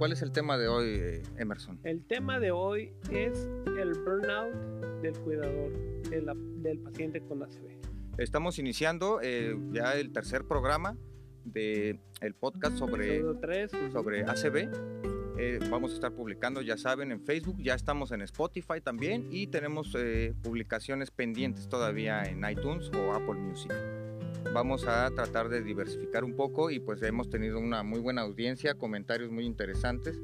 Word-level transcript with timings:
¿cuál 0.00 0.12
es 0.12 0.22
el 0.22 0.32
tema 0.32 0.56
de 0.56 0.66
hoy, 0.66 0.86
eh, 0.94 1.22
Emerson? 1.36 1.78
El 1.84 2.02
tema 2.06 2.40
de 2.40 2.52
hoy 2.52 2.90
es 3.12 3.46
el 3.78 3.92
burnout 4.02 4.50
del 5.02 5.12
cuidador, 5.18 5.70
del 6.08 6.78
paciente 6.78 7.20
con 7.20 7.42
ACV. 7.42 7.68
Estamos 8.16 8.58
iniciando 8.58 9.20
eh, 9.22 9.54
ya 9.72 9.92
el 9.92 10.10
tercer 10.10 10.46
programa 10.46 10.96
del 11.44 12.00
el 12.22 12.34
podcast 12.34 12.78
sobre, 12.78 13.20
sobre 13.92 14.22
ACV. 14.22 14.70
Eh, 15.38 15.58
vamos 15.70 15.90
a 15.90 15.94
estar 15.96 16.12
publicando, 16.12 16.62
ya 16.62 16.78
saben, 16.78 17.12
en 17.12 17.20
Facebook, 17.20 17.58
ya 17.58 17.74
estamos 17.74 18.10
en 18.12 18.22
Spotify 18.22 18.80
también 18.82 19.28
y 19.30 19.48
tenemos 19.48 19.94
publicaciones 20.42 21.10
pendientes 21.10 21.68
todavía 21.68 22.24
en 22.24 22.42
iTunes 22.50 22.90
o 22.94 23.12
Apple 23.12 23.34
Music 23.34 23.70
vamos 24.52 24.86
a 24.86 25.10
tratar 25.10 25.48
de 25.48 25.62
diversificar 25.62 26.24
un 26.24 26.34
poco 26.34 26.70
y 26.70 26.80
pues 26.80 27.02
hemos 27.02 27.30
tenido 27.30 27.58
una 27.58 27.82
muy 27.82 28.00
buena 28.00 28.22
audiencia, 28.22 28.74
comentarios 28.74 29.30
muy 29.30 29.44
interesantes 29.44 30.20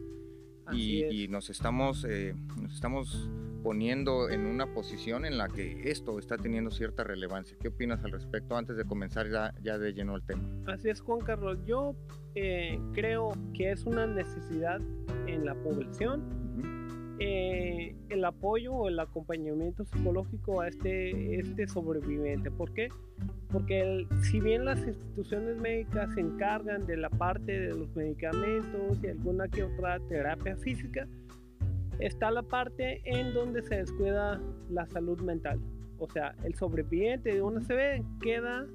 y, 0.72 1.28
nos 1.28 1.48
estamos 1.50 2.04
eh, 2.08 2.34
nos 2.60 2.74
estamos 2.74 3.28
poniendo 3.62 4.30
en 4.30 4.46
una 4.46 4.72
posición 4.72 5.24
en 5.24 5.38
la 5.38 5.48
que 5.48 5.90
esto 5.90 6.18
está 6.18 6.36
teniendo 6.36 6.70
cierta 6.70 7.02
relevancia. 7.02 7.56
¿Qué 7.60 7.68
opinas 7.68 8.04
al 8.04 8.12
respecto 8.12 8.56
antes 8.56 8.76
de 8.76 8.84
comenzar 8.84 9.28
ya, 9.28 9.54
ya 9.60 9.76
de 9.76 9.92
lleno 9.92 10.14
el 10.14 10.22
tema? 10.22 10.42
Así 10.66 10.88
es, 10.88 11.00
Juan 11.00 11.20
Carlos. 11.20 11.58
Yo 11.66 11.96
eh, 12.36 12.78
creo 12.94 13.32
que 13.54 13.72
es 13.72 13.84
una 13.84 14.06
necesidad 14.06 14.80
en 15.26 15.44
la 15.44 15.54
población 15.56 16.45
eh, 17.18 17.94
el 18.08 18.24
apoyo 18.24 18.74
o 18.74 18.88
el 18.88 18.98
acompañamiento 18.98 19.84
psicológico 19.84 20.60
a 20.60 20.68
este, 20.68 21.40
este 21.40 21.66
sobreviviente. 21.66 22.50
¿Por 22.50 22.72
qué? 22.74 22.88
Porque 23.50 24.06
si 24.22 24.40
bien 24.40 24.64
las 24.64 24.86
instituciones 24.86 25.56
médicas 25.56 26.12
se 26.14 26.20
encargan 26.20 26.86
de 26.86 26.96
la 26.96 27.10
parte 27.10 27.58
de 27.58 27.74
los 27.74 27.94
medicamentos 27.96 28.98
y 29.02 29.06
alguna 29.08 29.48
que 29.48 29.62
otra 29.62 29.98
terapia 30.08 30.56
física, 30.56 31.06
está 31.98 32.30
la 32.30 32.42
parte 32.42 33.00
en 33.04 33.32
donde 33.32 33.62
se 33.62 33.76
descuida 33.76 34.40
la 34.70 34.86
salud 34.86 35.20
mental. 35.20 35.58
O 35.98 36.08
sea, 36.10 36.34
el 36.44 36.54
sobreviviente 36.54 37.34
de 37.34 37.42
una 37.42 37.60
CB 37.60 38.04
queda 38.20 38.66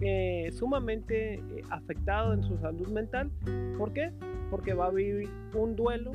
eh, 0.00 0.50
sumamente 0.52 1.34
eh, 1.34 1.62
afectado 1.70 2.32
en 2.32 2.42
su 2.42 2.56
salud 2.58 2.88
mental. 2.88 3.30
¿Por 3.76 3.92
qué? 3.92 4.12
Porque 4.50 4.74
va 4.74 4.86
a 4.86 4.90
vivir 4.90 5.28
un 5.54 5.74
duelo 5.74 6.12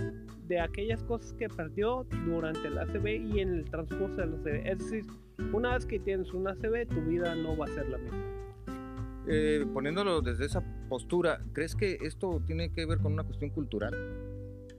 de 0.47 0.59
aquellas 0.59 1.03
cosas 1.03 1.33
que 1.33 1.49
perdió 1.49 2.05
durante 2.25 2.67
el 2.67 2.77
ACB 2.77 3.07
y 3.07 3.39
en 3.39 3.49
el 3.53 3.65
transcurso 3.65 4.17
del 4.21 4.35
ACB. 4.35 4.67
Es 4.67 4.79
decir, 4.79 5.05
una 5.53 5.73
vez 5.73 5.85
que 5.85 5.99
tienes 5.99 6.33
un 6.33 6.47
ACB, 6.47 6.88
tu 6.88 7.01
vida 7.01 7.35
no 7.35 7.57
va 7.57 7.65
a 7.65 7.69
ser 7.69 7.89
la 7.89 7.97
misma. 7.97 8.35
Eh, 9.27 9.66
poniéndolo 9.73 10.21
desde 10.21 10.45
esa 10.45 10.63
postura, 10.88 11.41
¿crees 11.53 11.75
que 11.75 11.97
esto 12.01 12.41
tiene 12.45 12.71
que 12.71 12.85
ver 12.85 12.99
con 12.99 13.13
una 13.13 13.23
cuestión 13.23 13.49
cultural? 13.49 13.93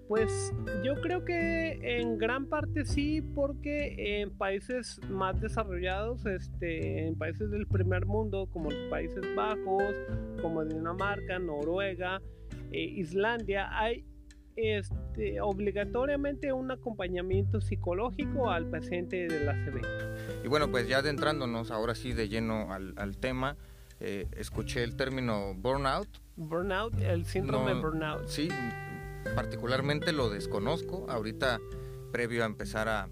Pues 0.09 0.55
yo 0.85 0.95
creo 1.01 1.25
que 1.25 1.81
en 1.83 2.17
gran 2.17 2.47
parte 2.47 2.85
sí, 2.85 3.23
porque 3.35 4.21
en 4.21 4.31
países 4.31 5.01
más 5.11 5.41
desarrollados, 5.41 6.25
este, 6.27 7.09
en 7.09 7.19
países 7.19 7.51
del 7.51 7.67
primer 7.67 8.07
mundo, 8.07 8.49
como 8.53 8.71
los 8.71 8.89
Países 8.89 9.25
Bajos, 9.35 9.83
como 10.41 10.65
Dinamarca, 10.65 11.41
Noruega, 11.41 12.23
eh, 12.71 12.83
Islandia, 12.83 13.69
hay 13.77 14.05
este, 15.17 15.41
obligatoriamente 15.41 16.53
un 16.53 16.71
acompañamiento 16.71 17.63
psicológico 17.63 18.51
al 18.51 18.67
paciente 18.67 19.27
de 19.27 19.45
la 19.45 19.53
ACV. 19.53 19.81
Y 20.45 20.49
bueno, 20.49 20.71
pues 20.71 20.87
ya 20.89 20.99
adentrándonos 20.99 21.71
ahora 21.71 21.95
sí 21.95 22.13
de 22.13 22.29
lleno 22.29 22.69
al, 22.73 23.17
tema, 23.17 23.57
eh, 23.99 24.29
escuché 24.37 24.83
el 24.83 24.95
término 24.95 25.55
burnout. 25.55 26.09
Burnout, 26.37 27.01
el 27.01 27.25
síndrome 27.25 27.73
burnout. 27.75 28.27
Sí, 28.27 28.49
particularmente 29.35 30.13
lo 30.13 30.29
desconozco. 30.29 31.07
Ahorita, 31.09 31.61
previo 32.13 32.43
a 32.43 32.47
empezar 32.47 32.89
a 32.89 33.09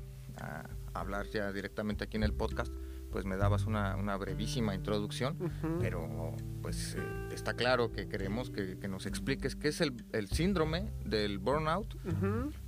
hablar 0.93 1.27
ya 1.29 1.53
directamente 1.53 2.05
aquí 2.05 2.19
en 2.19 2.23
el 2.23 2.35
podcast, 2.35 2.73
pues 3.11 3.25
me 3.25 3.37
dabas 3.37 3.65
una, 3.67 4.17
brevísima 4.17 4.75
introducción, 4.75 5.39
pero 5.81 6.35
pues 6.63 6.97
eh, 6.97 7.24
está 7.35 7.55
claro 7.55 7.93
que 7.93 8.09
queremos 8.09 8.51
que, 8.51 8.77
nos 8.89 9.07
expliques 9.07 9.57
qué 9.57 9.69
es 9.69 9.81
el, 9.81 9.95
síndrome 10.31 10.93
del 11.05 11.39
burnout, 11.39 11.97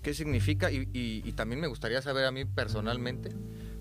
qué 0.02 0.14
significa 0.14 0.70
y, 0.70 1.32
también 1.32 1.60
me 1.60 1.66
gustaría 1.66 2.00
saber 2.02 2.24
a 2.24 2.32
mí 2.32 2.44
personalmente 2.44 3.30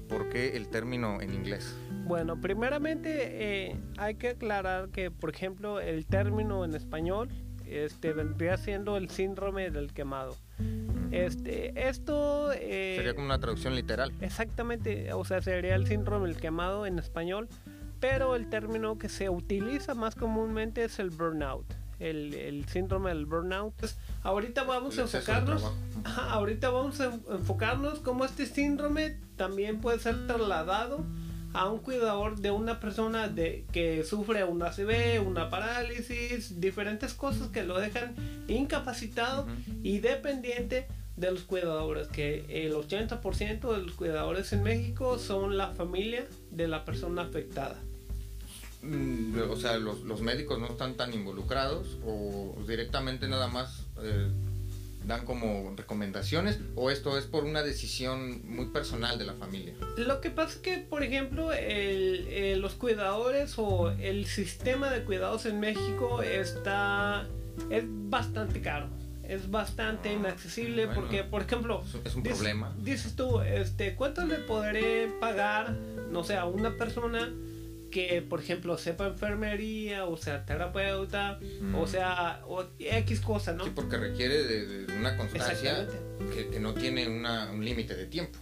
por 0.09 0.29
qué 0.29 0.55
el 0.55 0.67
término 0.67 1.21
en 1.21 1.33
inglés. 1.33 1.75
Bueno, 2.05 2.39
primeramente 2.39 3.69
eh, 3.69 3.79
hay 3.97 4.15
que 4.15 4.29
aclarar 4.29 4.89
que, 4.89 5.09
por 5.09 5.33
ejemplo, 5.33 5.79
el 5.79 6.05
término 6.05 6.63
en 6.63 6.75
español 6.75 7.29
este, 7.65 8.13
vendría 8.13 8.57
siendo 8.57 8.97
el 8.97 9.09
síndrome 9.09 9.71
del 9.71 9.93
quemado. 9.93 10.35
Este, 11.11 11.87
esto... 11.87 12.51
Eh, 12.53 12.95
sería 12.97 13.13
como 13.13 13.25
una 13.25 13.39
traducción 13.39 13.75
literal. 13.75 14.11
Exactamente, 14.21 15.11
o 15.13 15.25
sea, 15.25 15.41
sería 15.41 15.75
el 15.75 15.87
síndrome 15.87 16.27
del 16.27 16.37
quemado 16.37 16.85
en 16.85 16.99
español, 16.99 17.47
pero 17.99 18.35
el 18.35 18.49
término 18.49 18.97
que 18.97 19.09
se 19.09 19.29
utiliza 19.29 19.93
más 19.93 20.15
comúnmente 20.15 20.83
es 20.83 20.99
el 20.99 21.09
burnout. 21.09 21.65
El, 21.99 22.33
el 22.33 22.67
síndrome 22.67 23.09
del 23.09 23.25
burnout. 23.25 23.73
ahorita 24.23 24.63
vamos 24.63 24.97
a 24.97 25.03
enfocarnos. 25.03 25.71
ahorita 26.29 26.69
vamos 26.69 26.99
a 26.99 27.05
enfocarnos 27.05 27.99
cómo 27.99 28.25
este 28.25 28.45
síndrome 28.45 29.17
también 29.37 29.79
puede 29.79 29.99
ser 29.99 30.27
trasladado 30.27 31.05
a 31.55 31.69
un 31.69 31.79
cuidador 31.79 32.37
de 32.37 32.51
una 32.51 32.81
persona 32.81 33.29
de, 33.29 33.65
que 33.71 34.03
sufre 34.03 34.43
una 34.43 34.67
ACV, 34.67 35.25
una 35.25 35.49
parálisis, 35.49 36.59
diferentes 36.59 37.13
cosas 37.13 37.47
que 37.47 37.63
lo 37.63 37.79
dejan 37.79 38.13
incapacitado 38.49 39.47
y 39.81 39.99
dependiente 39.99 40.87
de 41.17 41.31
los 41.31 41.43
cuidadores, 41.43 42.07
que 42.07 42.45
el 42.49 42.73
80% 42.73 43.73
de 43.73 43.83
los 43.83 43.93
cuidadores 43.93 44.51
en 44.53 44.63
México 44.63 45.17
son 45.17 45.57
la 45.57 45.71
familia 45.71 46.27
de 46.51 46.67
la 46.67 46.83
persona 46.85 47.23
afectada. 47.23 47.79
Mm, 48.81 49.39
o 49.49 49.55
sea, 49.55 49.77
los, 49.77 50.01
los 50.01 50.21
médicos 50.21 50.59
no 50.59 50.67
están 50.67 50.95
tan 50.95 51.13
involucrados 51.13 51.97
o 52.05 52.55
directamente 52.67 53.27
nada 53.27 53.47
más 53.47 53.85
eh, 54.03 54.29
dan 55.07 55.25
como 55.25 55.73
recomendaciones 55.75 56.59
o 56.75 56.89
esto 56.89 57.17
es 57.17 57.25
por 57.25 57.43
una 57.43 57.63
decisión 57.63 58.41
muy 58.45 58.67
personal 58.67 59.17
de 59.17 59.25
la 59.25 59.33
familia? 59.33 59.73
Lo 59.97 60.21
que 60.21 60.29
pasa 60.29 60.55
es 60.55 60.57
que, 60.57 60.77
por 60.77 61.03
ejemplo, 61.03 61.51
el, 61.53 62.59
los 62.59 62.73
cuidadores 62.73 63.53
o 63.57 63.91
el 63.91 64.25
sistema 64.25 64.89
de 64.89 65.03
cuidados 65.03 65.45
en 65.45 65.59
México 65.59 66.21
está 66.21 67.27
es 67.69 67.83
bastante 67.87 68.61
caro. 68.61 68.89
Es 69.29 69.49
bastante 69.49 70.09
ah, 70.09 70.13
inaccesible 70.13 70.87
porque, 70.87 71.23
por 71.23 71.41
ejemplo, 71.43 71.83
es 72.03 72.15
un 72.15 72.23
problema. 72.23 72.75
Dices 72.79 73.15
tú, 73.15 73.41
este, 73.41 73.95
¿cuánto 73.95 74.25
le 74.25 74.35
podré 74.35 75.07
pagar, 75.19 75.73
no 76.11 76.23
sé, 76.23 76.35
a 76.35 76.45
una 76.45 76.77
persona 76.77 77.33
que, 77.91 78.21
por 78.21 78.41
ejemplo, 78.41 78.77
sepa 78.77 79.07
enfermería, 79.07 80.05
o 80.05 80.17
sea, 80.17 80.45
terapeuta, 80.45 81.39
o 81.73 81.83
mm. 81.83 81.87
sea, 81.87 82.41
o 82.45 82.65
X 82.77 83.21
cosa, 83.21 83.53
¿no? 83.53 83.63
Sí, 83.63 83.71
porque 83.73 83.95
requiere 83.95 84.43
de, 84.43 84.93
una 84.97 85.15
constancia 85.15 85.87
que, 86.51 86.59
no 86.59 86.73
tiene 86.73 87.07
un 87.07 87.63
límite 87.63 87.95
de 87.95 88.05
tiempo. 88.05 88.37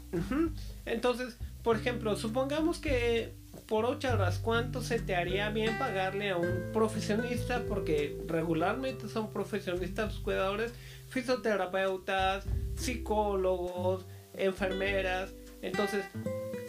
Entonces, 0.86 1.38
por 1.62 1.78
ejemplo, 1.78 2.16
supongamos 2.16 2.80
que 2.80 3.36
por 3.74 3.86
ocho 3.86 4.14
horas, 4.14 4.38
¿cuánto 4.38 4.84
se 4.84 5.00
te 5.00 5.16
haría 5.16 5.50
bien 5.50 5.80
pagarle 5.80 6.30
a 6.30 6.38
un 6.38 6.70
profesionista? 6.72 7.64
Porque 7.68 8.16
regularmente 8.28 9.10
son 9.10 9.32
profesionistas 9.32 10.14
los 10.14 10.20
cuidadores, 10.20 10.72
fisioterapeutas, 11.10 12.46
psicólogos, 12.76 14.06
enfermeras. 14.36 15.34
Entonces, 15.64 16.06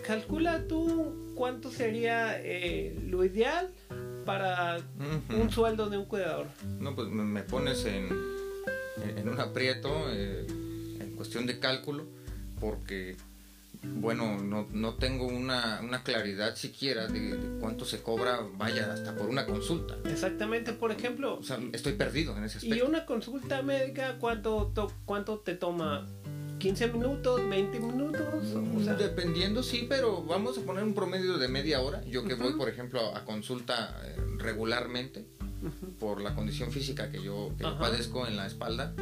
calcula 0.06 0.66
tú 0.66 1.34
cuánto 1.34 1.70
sería 1.70 2.40
eh, 2.40 2.98
lo 3.06 3.22
ideal 3.22 3.68
para 4.24 4.78
un 5.28 5.50
sueldo 5.50 5.90
de 5.90 5.98
un 5.98 6.06
cuidador. 6.06 6.46
No, 6.80 6.94
pues 6.96 7.08
me 7.08 7.42
pones 7.42 7.84
en, 7.84 8.08
en 9.14 9.28
un 9.28 9.38
aprieto 9.40 9.90
eh, 10.10 10.46
en 10.48 11.12
cuestión 11.16 11.44
de 11.44 11.58
cálculo, 11.58 12.06
porque, 12.58 13.18
bueno, 13.94 14.38
no, 14.38 14.66
no 14.72 14.94
tengo 14.94 15.26
una, 15.26 15.80
una, 15.82 16.02
claridad 16.02 16.56
siquiera 16.56 17.06
de, 17.06 17.58
cuánto 17.60 17.84
se 17.84 18.02
cobra, 18.02 18.40
vaya, 18.56 18.92
hasta 18.92 19.14
por 19.14 19.28
una 19.28 19.46
consulta. 19.46 19.96
Exactamente, 20.04 20.72
por 20.72 20.92
ejemplo. 20.92 21.38
O 21.38 21.42
sea, 21.42 21.58
estoy 21.72 21.94
perdido 21.94 22.36
en 22.36 22.44
ese 22.44 22.58
aspecto. 22.58 22.76
¿Y 22.76 22.80
una 22.82 23.06
consulta 23.06 23.62
médica 23.62 24.16
cuánto, 24.18 24.72
cuánto 25.04 25.38
te 25.38 25.54
toma? 25.54 26.06
15 26.58 26.88
minutos, 26.88 27.48
20 27.48 27.80
minutos. 27.80 28.98
Dependiendo, 28.98 29.62
sí, 29.62 29.86
pero 29.88 30.22
vamos 30.22 30.56
a 30.56 30.62
poner 30.62 30.84
un 30.84 30.94
promedio 30.94 31.36
de 31.36 31.48
media 31.48 31.80
hora. 31.80 32.02
Yo 32.04 32.24
que 32.24 32.34
voy, 32.34 32.54
por 32.54 32.68
ejemplo, 32.68 33.14
a 33.14 33.24
consulta 33.24 34.00
eh, 34.04 34.16
regularmente 34.38 35.26
por 35.98 36.20
la 36.20 36.34
condición 36.34 36.72
física 36.72 37.10
que 37.10 37.22
yo, 37.22 37.50
padezco 37.58 38.26
en 38.26 38.36
la 38.36 38.46
espalda. 38.46 38.94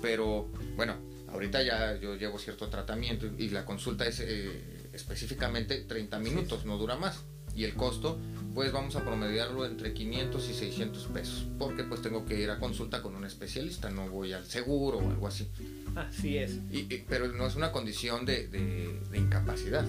Pero 0.00 0.48
bueno, 0.76 0.94
ahorita 1.32 1.62
ya 1.62 1.96
yo 1.98 2.16
llevo 2.16 2.38
cierto 2.38 2.68
tratamiento 2.68 3.26
y 3.38 3.48
la 3.48 3.64
consulta 3.64 4.06
es 4.06 4.20
eh, 4.20 4.88
específicamente 4.92 5.78
30 5.80 6.18
minutos, 6.18 6.64
no 6.64 6.78
dura 6.78 6.96
más. 6.96 7.20
Y 7.54 7.64
el 7.64 7.74
costo 7.74 8.18
pues 8.54 8.72
vamos 8.72 8.96
a 8.96 9.04
promediarlo 9.04 9.64
entre 9.64 9.94
500 9.94 10.48
y 10.48 10.54
600 10.54 11.06
pesos, 11.06 11.46
porque 11.58 11.84
pues 11.84 12.02
tengo 12.02 12.24
que 12.26 12.38
ir 12.40 12.50
a 12.50 12.58
consulta 12.58 13.02
con 13.02 13.14
un 13.14 13.24
especialista, 13.24 13.90
no 13.90 14.08
voy 14.08 14.32
al 14.32 14.44
seguro 14.46 14.98
o 14.98 15.10
algo 15.10 15.26
así. 15.26 15.48
Así 15.94 16.38
es. 16.38 16.58
Y, 16.70 16.82
pero 17.08 17.28
no 17.28 17.46
es 17.46 17.56
una 17.56 17.72
condición 17.72 18.26
de, 18.26 18.48
de, 18.48 19.18
incapacidad, 19.18 19.86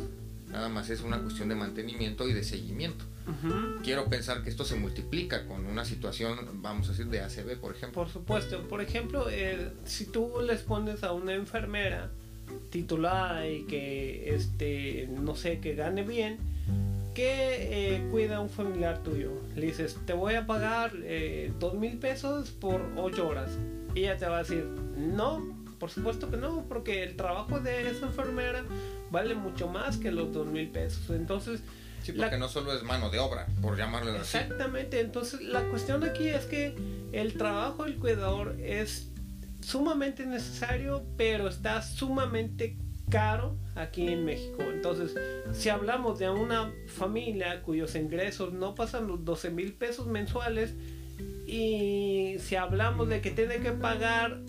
nada 0.53 0.69
más 0.69 0.89
es 0.89 1.01
una 1.01 1.19
cuestión 1.19 1.49
de 1.49 1.55
mantenimiento 1.55 2.29
y 2.29 2.33
de 2.33 2.43
seguimiento. 2.43 3.03
Quiero 3.83 4.05
pensar 4.05 4.43
que 4.43 4.49
esto 4.49 4.65
se 4.65 4.75
multiplica 4.75 5.47
con 5.47 5.65
una 5.65 5.83
situación, 5.83 6.37
vamos 6.61 6.87
a 6.87 6.91
decir, 6.91 7.07
de 7.07 7.21
ACB, 7.21 7.59
por 7.59 7.75
ejemplo. 7.75 8.03
Por 8.03 8.09
supuesto, 8.09 8.67
por 8.67 8.81
ejemplo, 8.81 9.27
eh, 9.29 9.71
si 9.85 10.05
tú 10.05 10.31
les 10.45 10.61
pones 10.61 11.03
a 11.03 11.13
una 11.13 11.33
enfermera 11.33 12.11
titulada 12.69 13.47
y 13.47 13.63
que, 13.63 14.35
este, 14.35 15.09
no 15.09 15.35
sé, 15.35 15.59
que 15.59 15.73
gane 15.73 16.03
bien, 16.03 16.37
que 17.15 17.95
eh, 17.95 18.07
cuida 18.11 18.37
a 18.37 18.39
un 18.41 18.49
familiar 18.49 19.01
tuyo. 19.03 19.31
Le 19.55 19.67
dices, 19.67 19.97
te 20.05 20.13
voy 20.13 20.35
a 20.35 20.45
pagar 20.45 20.91
eh, 21.03 21.51
dos 21.59 21.75
mil 21.75 21.97
pesos 21.97 22.51
por 22.51 22.81
ocho 22.97 23.27
horas. 23.27 23.51
Y 23.95 24.01
ella 24.01 24.17
te 24.17 24.25
va 24.25 24.37
a 24.37 24.39
decir, 24.39 24.65
no, 24.97 25.55
por 25.79 25.89
supuesto 25.89 26.29
que 26.29 26.37
no, 26.37 26.65
porque 26.67 27.03
el 27.03 27.15
trabajo 27.15 27.59
de 27.59 27.89
esa 27.89 28.07
enfermera 28.07 28.63
vale 29.13 29.35
mucho 29.35 29.67
más 29.67 29.97
que 29.97 30.11
los 30.11 30.33
dos 30.33 30.47
mil 30.47 30.67
pesos. 30.69 31.11
Entonces, 31.11 31.61
Sí, 32.01 32.11
porque 32.11 32.37
no 32.37 32.49
solo 32.49 32.73
es 32.73 32.83
mano 32.83 33.09
de 33.09 33.19
obra, 33.19 33.47
por 33.61 33.77
llamarlo 33.77 34.11
así. 34.11 34.35
Exactamente, 34.35 34.99
entonces 34.99 35.39
la 35.41 35.61
cuestión 35.69 36.03
aquí 36.03 36.27
es 36.27 36.43
que 36.45 36.75
el 37.13 37.37
trabajo 37.37 37.85
del 37.85 37.95
cuidador 37.95 38.57
es 38.59 39.09
sumamente 39.61 40.25
necesario, 40.25 41.05
pero 41.15 41.47
está 41.47 41.81
sumamente 41.81 42.75
caro 43.09 43.55
aquí 43.75 44.05
en 44.05 44.25
México. 44.25 44.63
Entonces, 44.63 45.15
si 45.53 45.69
hablamos 45.69 46.19
de 46.19 46.29
una 46.29 46.73
familia 46.87 47.61
cuyos 47.61 47.95
ingresos 47.95 48.51
no 48.51 48.75
pasan 48.75 49.07
los 49.07 49.23
12 49.23 49.51
mil 49.51 49.71
pesos 49.71 50.05
mensuales 50.07 50.73
y 51.47 52.35
si 52.39 52.57
hablamos 52.57 53.07
de 53.07 53.21
que 53.21 53.31
tiene 53.31 53.59
que 53.59 53.71
pagar 53.71 54.41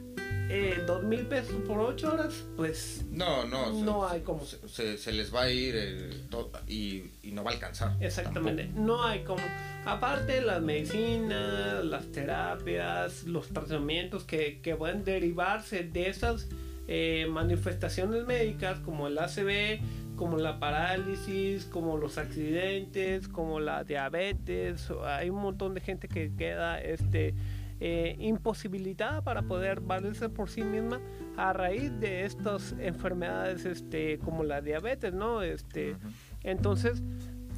eh, 0.50 0.82
dos 0.86 1.02
mil 1.02 1.26
pesos 1.26 1.54
por 1.66 1.78
ocho 1.78 2.12
horas, 2.12 2.44
pues 2.56 3.04
no, 3.10 3.44
no, 3.46 3.72
no 3.72 4.06
hay 4.06 4.20
como. 4.20 4.44
Se, 4.44 5.12
les 5.12 5.34
va 5.34 5.42
a 5.42 5.50
ir 5.50 5.74
eh, 5.76 6.10
y, 6.68 7.30
no 7.32 7.42
va 7.42 7.50
a 7.50 7.54
alcanzar. 7.54 7.96
Exactamente, 8.00 8.68
no 8.74 9.02
hay 9.04 9.24
como. 9.24 9.42
Aparte, 9.84 10.40
las 10.40 10.62
medicinas, 10.62 11.84
las 11.84 12.06
terapias, 12.12 13.24
los 13.24 13.48
tratamientos 13.48 14.24
que, 14.24 14.60
que 14.60 14.76
pueden 14.76 15.04
derivarse 15.04 15.84
de 15.84 16.08
esas 16.08 16.46
eh, 16.86 17.26
manifestaciones 17.30 18.26
médicas 18.26 18.78
como 18.80 19.08
el 19.08 19.18
ACV, 19.18 19.80
como 20.16 20.36
la 20.36 20.60
parálisis, 20.60 21.64
como 21.64 21.96
los 21.96 22.18
accidentes, 22.18 23.26
como 23.28 23.58
la 23.58 23.84
diabetes. 23.84 24.90
Hay 25.04 25.30
un 25.30 25.40
montón 25.40 25.72
de 25.72 25.80
gente 25.80 26.08
que 26.08 26.30
queda 26.36 26.78
este, 26.80 27.34
eh, 27.86 28.16
imposibilitada 28.18 29.20
para 29.20 29.42
poder 29.42 29.82
valerse 29.82 30.30
por 30.30 30.48
sí 30.48 30.62
misma 30.62 31.02
a 31.36 31.52
raíz 31.52 31.92
de 32.00 32.24
estas 32.24 32.74
enfermedades 32.78 33.66
este, 33.66 34.18
como 34.20 34.42
la 34.42 34.62
diabetes, 34.62 35.12
¿no? 35.12 35.42
Este, 35.42 35.94
Entonces, 36.44 37.02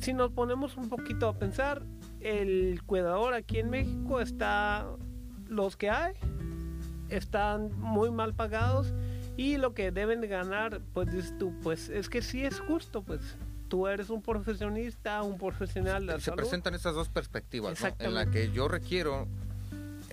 si 0.01 0.13
nos 0.15 0.33
ponemos 0.33 0.77
un 0.77 0.89
poquito 0.89 1.29
a 1.29 1.39
pensar, 1.39 1.85
el 2.19 2.83
cuidador 2.87 3.35
aquí 3.35 3.61
en 3.61 3.71
México 3.71 4.21
está, 4.21 4.89
los 5.47 5.77
que 5.77 5.91
hay, 5.91 6.15
están 7.09 7.71
muy 7.79 8.11
mal 8.11 8.35
pagados 8.35 8.95
y 9.37 9.59
lo 9.59 9.75
que 9.75 9.93
deben 9.93 10.21
de 10.21 10.27
ganar, 10.27 10.81
pues 10.93 11.09
dices 11.13 11.39
tú, 11.39 11.55
pues 11.63 11.89
es 11.89 12.09
que 12.09 12.21
sí 12.21 12.45
es 12.45 12.59
justo, 12.59 13.05
pues 13.05 13.21
tú 13.69 13.87
eres 13.87 14.11
un 14.11 14.23
profesionista, 14.23 15.23
un 15.23 15.39
profesional 15.39 16.05
de 16.05 16.15
la 16.15 16.19
Se 16.21 16.33
presentan 16.33 16.75
estas 16.75 16.97
dos 16.97 17.11
perspectivas, 17.11 17.81
¿no? 17.81 17.95
En 18.01 18.15
la 18.15 18.29
que 18.29 18.51
yo 18.51 18.67
requiero 18.67 19.29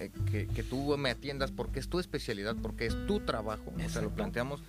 eh, 0.03 0.11
que, 0.31 0.47
que, 0.47 0.63
tú 0.63 0.97
me 0.97 1.09
atiendas 1.09 1.51
porque 1.51 1.79
es 1.79 1.89
tu 1.89 2.00
especialidad, 2.00 2.55
porque 2.61 2.85
es 2.85 3.07
tu 3.07 3.19
trabajo, 3.21 3.73
o 3.75 3.89
sea, 3.89 4.01
lo 4.01 4.11
planteamos 4.11 4.61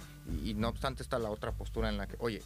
y, 0.42 0.54
no 0.54 0.68
obstante 0.68 1.02
está 1.02 1.18
la 1.18 1.30
otra 1.30 1.52
postura 1.52 1.88
en 1.88 1.96
la 1.96 2.06
que, 2.06 2.16
oye, 2.18 2.42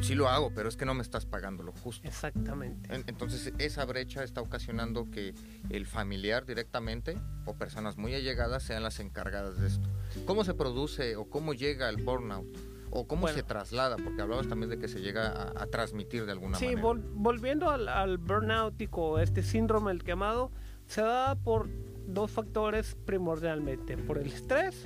sí 0.00 0.14
lo 0.14 0.28
hago, 0.28 0.52
pero 0.54 0.68
es 0.68 0.76
que 0.76 0.84
no 0.84 0.94
me 0.94 1.02
estás 1.02 1.26
pagando 1.26 1.62
lo 1.62 1.72
justo. 1.72 2.06
Exactamente. 2.06 2.88
entonces 3.06 3.52
esa 3.58 3.84
brecha 3.84 4.22
está 4.22 4.40
ocasionando 4.40 5.10
que 5.10 5.34
el 5.68 5.86
familiar 5.86 6.46
directamente 6.46 7.18
o 7.44 7.54
personas 7.54 7.96
muy 7.96 8.14
allegadas 8.14 8.62
sean 8.62 8.82
las 8.82 9.00
encargadas 9.00 9.60
de 9.60 9.66
esto. 9.66 9.88
¿Cómo 10.26 10.44
se 10.44 10.54
produce 10.54 11.16
o 11.16 11.28
cómo 11.28 11.54
llega 11.54 11.88
el 11.88 12.02
burnout? 12.02 12.46
¿O 12.92 13.06
cómo 13.06 13.28
se 13.28 13.44
traslada? 13.44 13.96
Porque 13.96 14.20
hablabas 14.20 14.48
también 14.48 14.68
de 14.68 14.76
que 14.76 14.88
se 14.88 15.00
llega 15.00 15.52
a, 15.54 15.66
transmitir 15.66 16.26
de 16.26 16.32
alguna 16.32 16.58
manera. 16.58 16.72
Sí, 16.72 17.04
volviendo 17.14 17.70
al, 17.70 17.88
al 17.88 18.18
burnout, 18.18 18.74
este 19.20 19.44
síndrome 19.44 19.92
del 19.92 20.02
quemado, 20.02 20.50
se 20.86 21.02
da 21.02 21.36
por 21.36 21.68
dos 22.06 22.30
factores 22.30 22.96
primordialmente, 23.04 23.96
por 23.96 24.18
el 24.18 24.26
estrés 24.26 24.84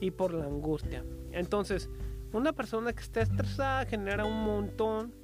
y 0.00 0.10
por 0.10 0.32
la 0.32 0.44
angustia. 0.44 1.04
Entonces, 1.32 1.90
una 2.32 2.52
persona 2.52 2.92
que 2.92 3.02
está 3.02 3.22
estresada 3.22 3.86
genera 3.86 4.24
un 4.24 4.44
montón 4.44 5.14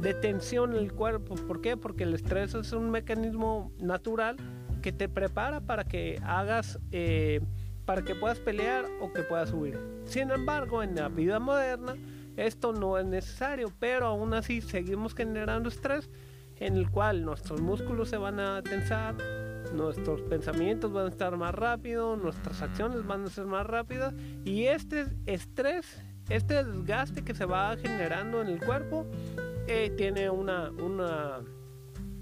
de 0.00 0.14
tensión 0.14 0.72
en 0.72 0.78
el 0.78 0.92
cuerpo. 0.92 1.34
¿Por 1.34 1.60
qué? 1.60 1.76
Porque 1.76 2.04
el 2.04 2.14
estrés 2.14 2.54
es 2.54 2.72
un 2.72 2.90
mecanismo 2.90 3.72
natural 3.78 4.36
que 4.82 4.92
te 4.92 5.08
prepara 5.08 5.60
para 5.60 5.84
que 5.84 6.20
hagas, 6.24 6.78
eh, 6.90 7.40
para 7.84 8.02
que 8.02 8.14
puedas 8.14 8.38
pelear 8.40 8.84
o 9.00 9.12
que 9.12 9.22
puedas 9.22 9.52
huir. 9.52 9.78
Sin 10.04 10.30
embargo, 10.30 10.82
en 10.82 10.96
la 10.96 11.08
vida 11.08 11.38
moderna 11.38 11.94
esto 12.36 12.72
no 12.72 12.98
es 12.98 13.06
necesario, 13.06 13.72
pero 13.78 14.06
aún 14.06 14.34
así 14.34 14.60
seguimos 14.60 15.14
generando 15.14 15.68
estrés 15.68 16.10
en 16.56 16.76
el 16.76 16.90
cual 16.90 17.24
nuestros 17.24 17.60
músculos 17.60 18.08
se 18.08 18.16
van 18.16 18.40
a 18.40 18.62
tensar, 18.62 19.16
nuestros 19.72 20.22
pensamientos 20.22 20.92
van 20.92 21.06
a 21.06 21.08
estar 21.08 21.36
más 21.36 21.54
rápidos, 21.54 22.20
nuestras 22.20 22.62
acciones 22.62 23.06
van 23.06 23.24
a 23.24 23.30
ser 23.30 23.46
más 23.46 23.66
rápidas 23.66 24.14
y 24.44 24.64
este 24.64 25.06
estrés, 25.26 26.00
este 26.28 26.64
desgaste 26.64 27.22
que 27.22 27.34
se 27.34 27.44
va 27.44 27.76
generando 27.76 28.40
en 28.40 28.48
el 28.48 28.64
cuerpo 28.64 29.06
eh, 29.66 29.92
tiene 29.96 30.28
una, 30.30 30.70
una 30.70 31.40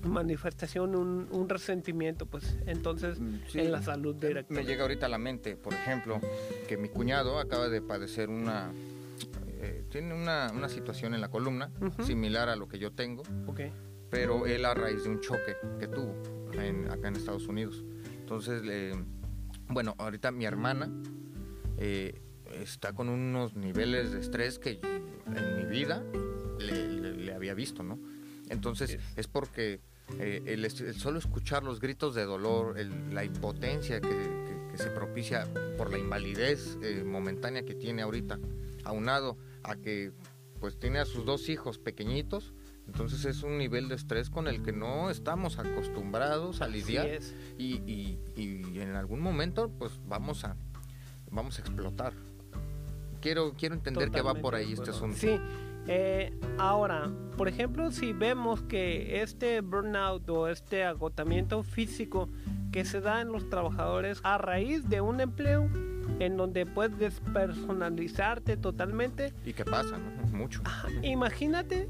manifestación, 0.03 0.95
un, 0.95 1.49
resentimiento, 1.49 2.27
pues 2.27 2.57
entonces 2.67 3.21
mm, 3.21 3.39
en 3.55 3.73
la 3.73 3.83
salud 3.83 4.15
directa. 4.15 4.53
Me 4.53 4.65
llega 4.65 4.83
ahorita 4.83 5.07
a 5.07 5.09
la 5.09 5.19
mente, 5.19 5.57
por 5.57 5.75
ejemplo, 5.75 6.21
que 6.69 6.77
mi 6.77 6.89
cuñado 6.89 7.39
acaba 7.39 7.69
de 7.69 7.83
padecer 7.83 8.29
una... 8.29 8.73
Eh, 9.63 9.85
tiene 9.91 10.15
una, 10.15 10.51
una, 10.55 10.71
situación 10.71 11.13
en 11.15 11.21
la 11.21 11.29
columna 11.29 11.71
similar 12.07 12.49
a 12.49 12.57
lo 12.57 12.67
que 12.67 12.79
yo 12.79 12.93
tengo, 12.93 13.25
okay. 13.47 13.71
pero 14.09 14.47
él 14.47 14.65
a 14.65 14.73
raíz 14.73 15.05
de 15.05 15.11
un 15.11 15.21
choque 15.21 15.55
que 15.79 15.87
tuvo 15.87 16.15
acá 16.91 17.09
en 17.09 17.17
Estados 17.17 17.47
Unidos. 17.49 17.85
Entonces, 18.19 18.63
bueno, 19.69 19.95
ahorita 19.99 20.33
mi 20.33 20.45
hermana 20.45 20.91
eh, 21.79 22.21
está 22.53 22.93
con 22.93 23.09
unos 23.09 23.55
niveles 23.55 24.13
de 24.13 24.21
estrés 24.21 24.59
que 24.59 24.81
en 24.83 25.57
mi 25.57 25.65
vida 25.65 26.05
le, 26.59 27.33
había 27.33 27.55
visto, 27.55 27.83
¿no? 27.83 27.99
Entonces, 28.49 28.99
es 29.17 29.27
porque 29.29 29.81
eh, 30.19 30.43
el, 30.47 30.71
solo 30.95 31.19
escuchar 31.19 31.63
los 31.63 31.81
gritos 31.81 32.15
de 32.15 32.25
dolor, 32.25 32.77
la 33.13 33.25
impotencia 33.25 34.01
que, 34.01 34.51
se 34.75 34.89
propicia 34.91 35.47
por 35.77 35.91
la 35.91 35.99
invalidez 35.99 36.79
eh, 36.83 37.05
momentánea 37.05 37.65
que 37.65 37.75
tiene 37.75 38.01
ahorita, 38.01 38.39
aunado 38.85 39.37
a 39.63 39.77
que 39.77 40.13
pues 40.59 40.79
tiene 40.79 41.01
a 41.01 41.05
sus 41.05 41.27
dos 41.27 41.51
hijos 41.51 41.79
pequeñitos, 41.79 42.55
entonces 42.93 43.25
es 43.25 43.45
un 43.45 43.57
nivel 43.57 43.89
de 43.89 43.95
estrés 43.95 44.31
con 44.31 44.49
el 44.49 44.65
que 44.65 44.73
no 44.73 45.11
estamos 45.11 45.61
acostumbrados 45.61 46.61
a 46.61 46.67
lidiar 46.67 47.21
y, 47.57 47.75
y, 47.87 48.19
y, 48.35 48.81
en 48.81 48.97
algún 48.97 49.21
momento 49.21 49.71
pues 49.79 49.93
vamos 50.09 50.45
a 50.45 50.57
vamos 51.31 51.59
a 51.59 51.63
explotar. 51.63 52.13
Quiero 53.21 53.55
quiero 53.57 53.77
entender 53.77 54.11
que 54.11 54.23
va 54.23 54.35
por 54.35 54.57
ahí 54.57 54.73
este 54.73 54.91
asunto. 54.91 55.17
Sí. 55.17 55.41
Eh, 55.87 56.37
ahora, 56.59 57.11
por 57.37 57.47
ejemplo, 57.47 57.93
si 57.93 58.13
vemos 58.13 58.61
que 58.63 59.23
este 59.23 59.61
burnout 59.61 60.29
o 60.29 60.49
este 60.49 60.83
agotamiento 60.83 61.63
físico 61.63 62.29
que 62.73 62.85
se 62.85 63.01
da 63.01 63.21
en 63.21 63.29
los 63.29 63.49
trabajadores 63.49 64.21
a 64.25 64.37
raíz 64.37 64.89
de 64.89 65.01
un 65.01 65.21
empleo 65.21 65.71
en 66.19 66.37
donde 66.37 66.67
puedes 66.67 66.99
despersonalizarte 66.99 68.57
totalmente. 68.57 69.33
¿Y 69.45 69.53
qué 69.53 69.65
pasa? 69.65 69.97
Mucho. 70.33 70.61
imagínate 71.03 71.89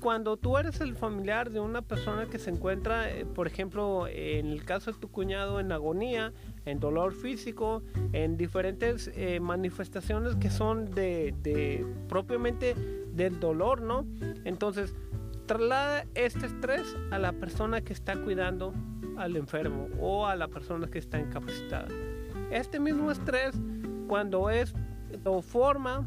cuando 0.00 0.36
tú 0.36 0.58
eres 0.58 0.80
el 0.80 0.94
familiar 0.94 1.50
de 1.50 1.60
una 1.60 1.82
persona 1.82 2.26
que 2.26 2.38
se 2.38 2.50
encuentra, 2.50 3.10
eh, 3.10 3.24
por 3.26 3.46
ejemplo, 3.46 4.06
en 4.06 4.46
el 4.46 4.64
caso 4.64 4.92
de 4.92 4.98
tu 4.98 5.10
cuñado, 5.10 5.60
en 5.60 5.72
agonía, 5.72 6.32
en 6.64 6.80
dolor 6.80 7.12
físico, 7.14 7.82
en 8.12 8.36
diferentes 8.36 9.10
eh, 9.14 9.40
manifestaciones 9.40 10.36
que 10.36 10.50
son 10.50 10.90
de, 10.94 11.86
propiamente 12.08 12.74
del 13.12 13.40
dolor, 13.40 13.82
¿no? 13.82 14.06
Entonces, 14.44 14.94
traslada 15.46 16.04
este 16.14 16.46
estrés 16.46 16.96
a 17.10 17.18
la 17.18 17.32
persona 17.32 17.80
que 17.80 17.92
está 17.92 18.16
cuidando 18.16 18.74
al 19.16 19.36
enfermo 19.36 19.88
o 19.98 20.26
a 20.26 20.36
la 20.36 20.48
persona 20.48 20.86
que 20.88 20.98
está 20.98 21.18
incapacitada. 21.18 21.88
Este 22.50 22.78
mismo 22.78 23.10
estrés, 23.10 23.54
cuando 24.06 24.50
es 24.50 24.74
o 25.24 25.42
forma 25.42 26.06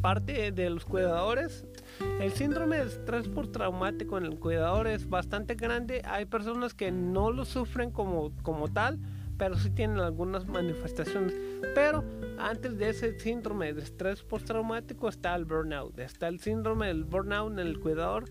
parte 0.00 0.50
de 0.52 0.70
los 0.70 0.84
cuidadores, 0.84 1.66
El 2.20 2.32
síndrome 2.32 2.76
de 2.76 2.86
estrés 2.86 3.28
traumático 3.52 4.18
en 4.18 4.24
el 4.24 4.38
cuidador 4.38 4.86
es 4.86 5.08
bastante 5.08 5.54
grande. 5.54 6.02
Hay 6.04 6.26
personas 6.26 6.74
que 6.74 6.90
no 6.90 7.30
lo 7.30 7.44
sufren 7.44 7.90
como, 7.90 8.32
como 8.42 8.68
tal, 8.68 8.98
pero 9.38 9.56
sí 9.56 9.70
tienen 9.70 10.00
algunas 10.00 10.46
manifestaciones. 10.46 11.34
Pero 11.74 12.04
antes 12.38 12.76
de 12.76 12.90
ese 12.90 13.18
síndrome 13.18 13.72
de 13.72 13.82
estrés 13.82 14.22
postraumático 14.22 15.08
está 15.08 15.34
el 15.34 15.44
burnout. 15.44 15.98
Está 15.98 16.28
el 16.28 16.40
síndrome 16.40 16.88
del 16.88 17.04
burnout 17.04 17.52
en 17.52 17.58
el 17.58 17.80
cuidador 17.80 18.24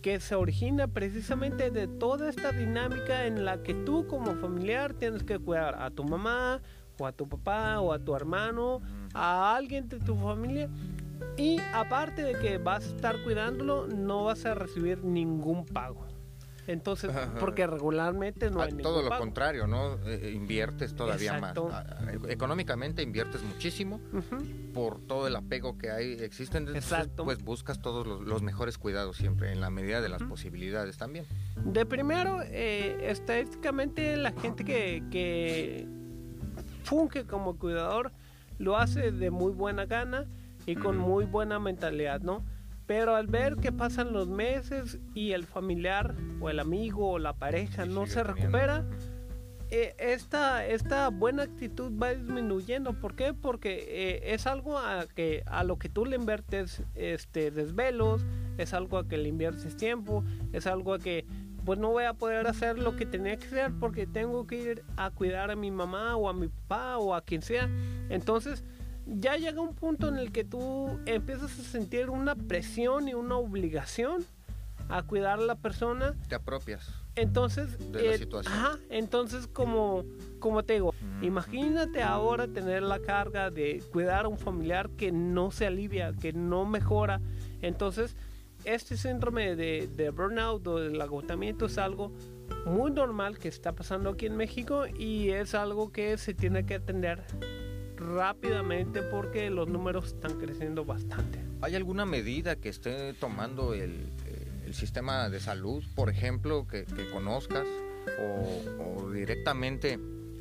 que 0.00 0.20
se 0.20 0.34
origina 0.34 0.86
precisamente 0.86 1.70
de 1.70 1.86
toda 1.86 2.28
esta 2.28 2.52
dinámica 2.52 3.26
en 3.26 3.44
la 3.44 3.62
que 3.62 3.72
tú 3.72 4.06
como 4.06 4.34
familiar 4.34 4.92
tienes 4.92 5.22
que 5.22 5.38
cuidar 5.38 5.80
a 5.80 5.90
tu 5.90 6.04
mamá 6.04 6.60
o 6.98 7.06
a 7.06 7.12
tu 7.12 7.26
papá 7.26 7.80
o 7.80 7.92
a 7.92 7.98
tu 7.98 8.14
hermano, 8.14 8.82
a 9.14 9.56
alguien 9.56 9.88
de 9.88 9.98
tu 10.00 10.14
familia 10.14 10.68
y 11.36 11.60
aparte 11.72 12.22
de 12.22 12.38
que 12.38 12.58
vas 12.58 12.84
a 12.84 12.88
estar 12.88 13.22
cuidándolo, 13.22 13.86
no 13.86 14.24
vas 14.24 14.44
a 14.46 14.54
recibir 14.54 15.02
ningún 15.04 15.66
pago. 15.66 16.06
Entonces, 16.66 17.10
porque 17.40 17.66
regularmente 17.66 18.50
no 18.50 18.62
hay 18.62 18.72
ah, 18.72 18.82
Todo 18.82 19.02
lo 19.02 19.18
contrario, 19.18 19.66
¿no? 19.66 19.94
Eh, 20.06 20.20
eh, 20.22 20.30
inviertes 20.30 20.94
todavía 20.94 21.38
más. 21.38 21.56
Ah, 21.58 21.84
ah, 21.88 22.12
económicamente 22.28 23.02
inviertes 23.02 23.42
muchísimo 23.42 24.00
por 24.72 25.00
todo 25.00 25.26
el 25.26 25.36
apego 25.36 25.76
que 25.76 25.90
hay, 25.90 26.12
existen. 26.14 26.74
Exacto. 26.74 27.24
Pues 27.24 27.42
buscas 27.42 27.82
todos 27.82 28.06
los, 28.06 28.42
mejores 28.42 28.78
cuidados 28.78 29.16
siempre, 29.16 29.52
en 29.52 29.60
la 29.60 29.70
medida 29.70 30.00
de 30.00 30.08
las 30.08 30.22
posibilidades 30.22 30.96
también. 30.96 31.26
De 31.64 31.84
primero, 31.84 32.40
eh, 32.42 33.10
estadísticamente 33.10 34.16
la 34.16 34.32
gente 34.32 34.64
que, 34.64 35.02
que 35.10 35.86
funge 36.84 37.26
como 37.26 37.58
cuidador 37.58 38.12
lo 38.58 38.76
hace 38.76 39.10
de 39.10 39.30
muy 39.30 39.52
buena 39.52 39.84
gana 39.84 40.26
y 40.66 40.76
con 40.76 40.98
muy 40.98 41.24
buena 41.24 41.58
mentalidad, 41.58 42.20
¿no? 42.20 42.44
Pero 42.86 43.14
al 43.14 43.26
ver 43.26 43.56
que 43.56 43.72
pasan 43.72 44.12
los 44.12 44.28
meses 44.28 44.98
y 45.14 45.32
el 45.32 45.44
familiar 45.44 46.14
o 46.40 46.50
el 46.50 46.60
amigo 46.60 47.12
o 47.12 47.18
la 47.18 47.32
pareja 47.32 47.86
no 47.86 48.06
se 48.06 48.22
recupera, 48.22 48.84
eh, 49.70 49.94
esta, 49.98 50.66
esta 50.66 51.08
buena 51.08 51.44
actitud 51.44 51.92
va 52.00 52.14
disminuyendo. 52.14 53.00
¿Por 53.00 53.16
qué? 53.16 53.32
Porque 53.32 53.86
eh, 53.88 54.34
es 54.34 54.46
algo 54.46 54.78
a, 54.78 55.06
que, 55.06 55.42
a 55.46 55.64
lo 55.64 55.78
que 55.78 55.88
tú 55.88 56.04
le 56.04 56.16
inviertes 56.16 56.82
este, 56.94 57.50
desvelos, 57.50 58.24
es 58.58 58.74
algo 58.74 58.98
a 58.98 59.08
que 59.08 59.16
le 59.16 59.30
inviertes 59.30 59.76
tiempo, 59.76 60.22
es 60.52 60.66
algo 60.66 60.94
a 60.94 60.98
que 60.98 61.26
pues 61.64 61.78
no 61.78 61.90
voy 61.90 62.04
a 62.04 62.12
poder 62.12 62.46
hacer 62.46 62.78
lo 62.78 62.94
que 62.94 63.06
tenía 63.06 63.38
que 63.38 63.46
hacer 63.46 63.72
porque 63.80 64.06
tengo 64.06 64.46
que 64.46 64.56
ir 64.56 64.84
a 64.96 65.10
cuidar 65.10 65.50
a 65.50 65.56
mi 65.56 65.70
mamá 65.70 66.14
o 66.14 66.28
a 66.28 66.34
mi 66.34 66.48
papá 66.48 66.98
o 66.98 67.14
a 67.14 67.22
quien 67.22 67.40
sea. 67.40 67.68
Entonces, 68.10 68.64
ya 69.06 69.36
llega 69.36 69.60
un 69.60 69.74
punto 69.74 70.08
en 70.08 70.16
el 70.16 70.32
que 70.32 70.44
tú 70.44 70.98
empiezas 71.06 71.58
a 71.58 71.62
sentir 71.62 72.10
una 72.10 72.34
presión 72.34 73.08
y 73.08 73.14
una 73.14 73.36
obligación 73.36 74.24
a 74.88 75.02
cuidar 75.02 75.38
a 75.38 75.42
la 75.42 75.56
persona. 75.56 76.14
Te 76.28 76.34
apropias. 76.34 76.90
Entonces, 77.16 77.78
de 77.92 78.02
la 78.02 78.14
eh, 78.14 78.18
situación. 78.18 78.52
Ajá, 78.52 78.78
entonces 78.90 79.46
como, 79.46 80.04
como 80.40 80.64
te 80.64 80.74
digo, 80.74 80.94
imagínate 81.22 82.02
ahora 82.02 82.48
tener 82.48 82.82
la 82.82 82.98
carga 82.98 83.50
de 83.50 83.82
cuidar 83.92 84.24
a 84.24 84.28
un 84.28 84.38
familiar 84.38 84.90
que 84.90 85.12
no 85.12 85.50
se 85.50 85.66
alivia, 85.66 86.12
que 86.12 86.32
no 86.32 86.66
mejora. 86.66 87.20
Entonces, 87.62 88.16
este 88.64 88.96
síndrome 88.96 89.54
de, 89.54 89.88
de 89.94 90.10
burnout 90.10 90.66
o 90.66 90.80
del 90.80 91.00
agotamiento 91.00 91.66
es 91.66 91.78
algo 91.78 92.12
muy 92.66 92.90
normal 92.90 93.38
que 93.38 93.48
está 93.48 93.72
pasando 93.72 94.10
aquí 94.10 94.26
en 94.26 94.36
México 94.36 94.86
y 94.86 95.30
es 95.30 95.54
algo 95.54 95.92
que 95.92 96.18
se 96.18 96.34
tiene 96.34 96.66
que 96.66 96.74
atender 96.74 97.22
rápidamente 97.96 99.02
porque 99.02 99.50
los 99.50 99.68
números 99.68 100.06
están 100.06 100.38
creciendo 100.38 100.84
bastante. 100.84 101.40
¿Hay 101.60 101.74
alguna 101.74 102.04
medida 102.04 102.56
que 102.56 102.68
esté 102.68 103.14
tomando 103.14 103.74
el, 103.74 104.10
eh, 104.26 104.44
el 104.66 104.74
sistema 104.74 105.28
de 105.28 105.40
salud, 105.40 105.82
por 105.94 106.10
ejemplo, 106.10 106.66
que, 106.66 106.84
conozcas? 107.12 107.66
O, 108.20 109.10
directamente 109.10 109.98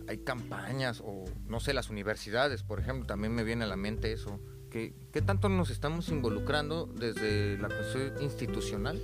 hay 0.08 0.18
campañas 0.18 1.02
o 1.04 1.24
no 1.48 1.62
sé, 1.62 1.74
las 1.74 1.90
universidades, 1.90 2.62
por 2.62 2.80
ejemplo, 2.80 3.06
también 3.06 3.34
me 3.34 3.44
viene 3.44 3.64
a 3.64 3.68
la 3.68 3.78
mente 3.78 4.12
eso. 4.12 4.40
¿Qué, 4.70 4.94
qué 5.14 5.22
tanto 5.22 5.50
nos 5.50 5.70
estamos 5.70 6.10
involucrando 6.10 6.88
desde 6.88 7.58
la 7.58 7.70
cuestión 7.70 8.22
institucional 8.22 9.00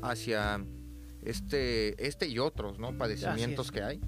hacia 0.00 0.64
este, 1.22 2.06
este 2.06 2.28
y 2.28 2.38
otros 2.38 2.78
¿no? 2.78 2.96
padecimientos 2.96 3.72
que 3.72 3.82
hay? 3.82 4.00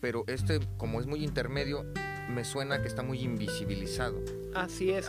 Pero 0.00 0.24
este, 0.26 0.58
como 0.78 1.00
es 1.00 1.06
muy 1.06 1.22
intermedio, 1.22 1.84
me 2.32 2.44
suena 2.44 2.80
que 2.80 2.88
está 2.88 3.02
muy 3.02 3.20
invisibilizado. 3.20 4.20
Así 4.54 4.90
es. 4.90 5.08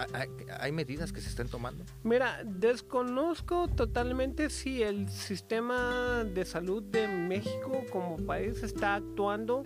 ¿Hay, 0.59 0.71
medidas 0.71 1.11
que 1.11 1.21
se 1.21 1.29
estén 1.29 1.47
tomando? 1.47 1.83
Mira, 2.03 2.41
desconozco 2.45 3.67
totalmente 3.67 4.49
si 4.49 4.83
el 4.83 5.09
sistema 5.09 6.23
de 6.23 6.45
salud 6.45 6.83
de 6.83 7.07
México 7.07 7.83
como 7.91 8.17
país 8.17 8.63
está 8.63 8.95
actuando 8.95 9.63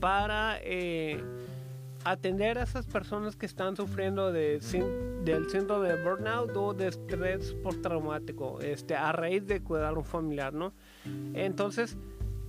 para 0.00 0.58
eh, 0.62 1.22
atender 2.04 2.58
a 2.58 2.64
esas 2.64 2.86
personas 2.86 3.36
que 3.36 3.46
están 3.46 3.76
sufriendo 3.76 4.32
de, 4.32 4.60
del 5.24 5.50
síndrome 5.50 5.88
de 5.88 6.04
burnout 6.04 6.56
o 6.56 6.74
de 6.74 6.88
estrés 6.88 7.54
postraumático, 7.62 8.60
este, 8.60 8.94
a 8.94 9.12
raíz 9.12 9.46
de 9.46 9.62
cuidar 9.62 9.96
un 9.96 10.04
familiar, 10.04 10.52
¿no? 10.52 10.72
Entonces, 11.34 11.96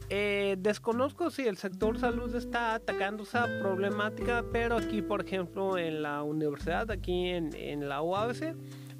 eh, 0.10 0.56
desconozco 0.60 1.30
si 1.30 1.48
el 1.48 1.58
sector 1.58 2.00
salud 2.00 2.34
está 2.36 2.76
atacando 2.76 3.24
esa 3.24 3.46
problemática, 3.62 4.46
pero 4.52 4.78
aquí, 4.78 5.02
por 5.02 5.26
ejemplo, 5.26 5.78
en 5.78 6.02
la 6.02 6.24
universidad, 6.24 6.90
aquí 6.92 7.30
en, 7.30 7.54
en 7.54 7.90
la 7.90 8.02
UABC, 8.02 8.56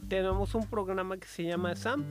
tenemos 0.08 0.56
un 0.56 0.66
programa 0.68 1.18
que 1.18 1.28
se 1.28 1.44
llama 1.44 1.76
SAM, 1.76 2.06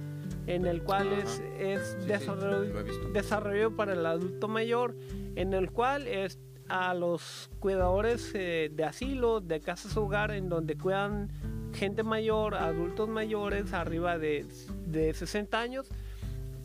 en 0.46 0.66
el 0.66 0.82
cual 0.82 1.12
es, 1.12 1.42
es 1.58 2.06
desarrollo, 2.06 3.74
para 3.76 3.92
el 3.94 4.06
adulto 4.06 4.48
mayor, 4.48 4.96
en 5.34 5.52
el 5.54 5.70
cual 5.70 6.06
es 6.06 6.38
a 6.68 6.94
los 6.94 7.50
cuidadores 7.58 8.32
eh, 8.34 8.70
de 8.72 8.84
asilo, 8.84 9.40
de 9.40 9.60
casas 9.60 9.96
hogar, 9.96 10.30
en 10.30 10.48
donde 10.48 10.76
cuidan 10.76 11.30
gente 11.74 12.02
mayor, 12.02 12.54
adultos 12.54 13.08
mayores, 13.08 13.72
arriba 13.72 14.18
de, 14.18 14.46
de 14.86 15.12
60 15.12 15.60
años, 15.60 15.88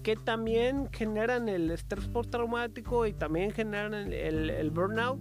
que 0.04 0.16
también 0.16 0.90
generan 0.92 1.50
el 1.50 1.72
estrés 1.72 2.08
postraumático 2.08 3.06
y 3.06 3.14
también 3.14 3.52
generan 3.52 3.94
el, 4.14 4.50
el, 4.50 4.72
burnout, 4.72 5.20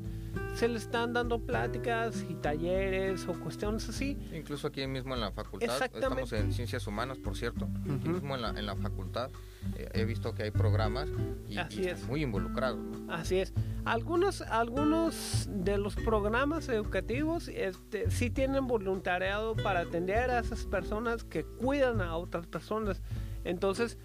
se 0.54 0.68
le 0.68 0.78
están 0.78 1.12
dando 1.12 1.38
pláticas 1.38 2.24
y 2.28 2.34
talleres 2.34 3.26
o 3.28 3.38
cuestiones 3.40 3.88
así. 3.88 4.16
Incluso 4.32 4.68
aquí 4.68 4.86
mismo 4.86 5.14
en 5.14 5.20
la 5.20 5.32
facultad, 5.32 5.82
estamos 5.82 6.32
en 6.32 6.52
ciencias 6.52 6.86
humanas, 6.86 7.18
por 7.18 7.36
cierto, 7.36 7.68
aquí 7.84 8.08
mismo 8.08 8.34
en 8.34 8.42
la, 8.42 8.50
en 8.50 8.66
la 8.66 8.76
facultad 8.76 9.30
eh, 9.76 9.88
he 9.92 10.04
visto 10.04 10.34
que 10.34 10.44
hay 10.44 10.50
programas 10.50 11.08
y, 11.48 11.58
así 11.58 11.86
es. 11.86 12.06
muy 12.06 12.22
involucrados. 12.22 12.80
Así 13.08 13.38
es. 13.38 13.52
Algunos, 13.84 14.40
algunos 14.42 15.48
de 15.50 15.78
los 15.78 15.96
programas 15.96 16.68
educativos 16.68 17.48
este, 17.48 18.10
sí 18.10 18.30
tienen 18.30 18.66
voluntariado 18.66 19.54
para 19.56 19.80
atender 19.80 20.30
a 20.30 20.40
esas 20.40 20.64
personas 20.64 21.24
que 21.24 21.44
cuidan 21.44 22.00
a 22.00 22.16
otras 22.16 22.46
personas. 22.46 23.02
Entonces, 23.44 23.98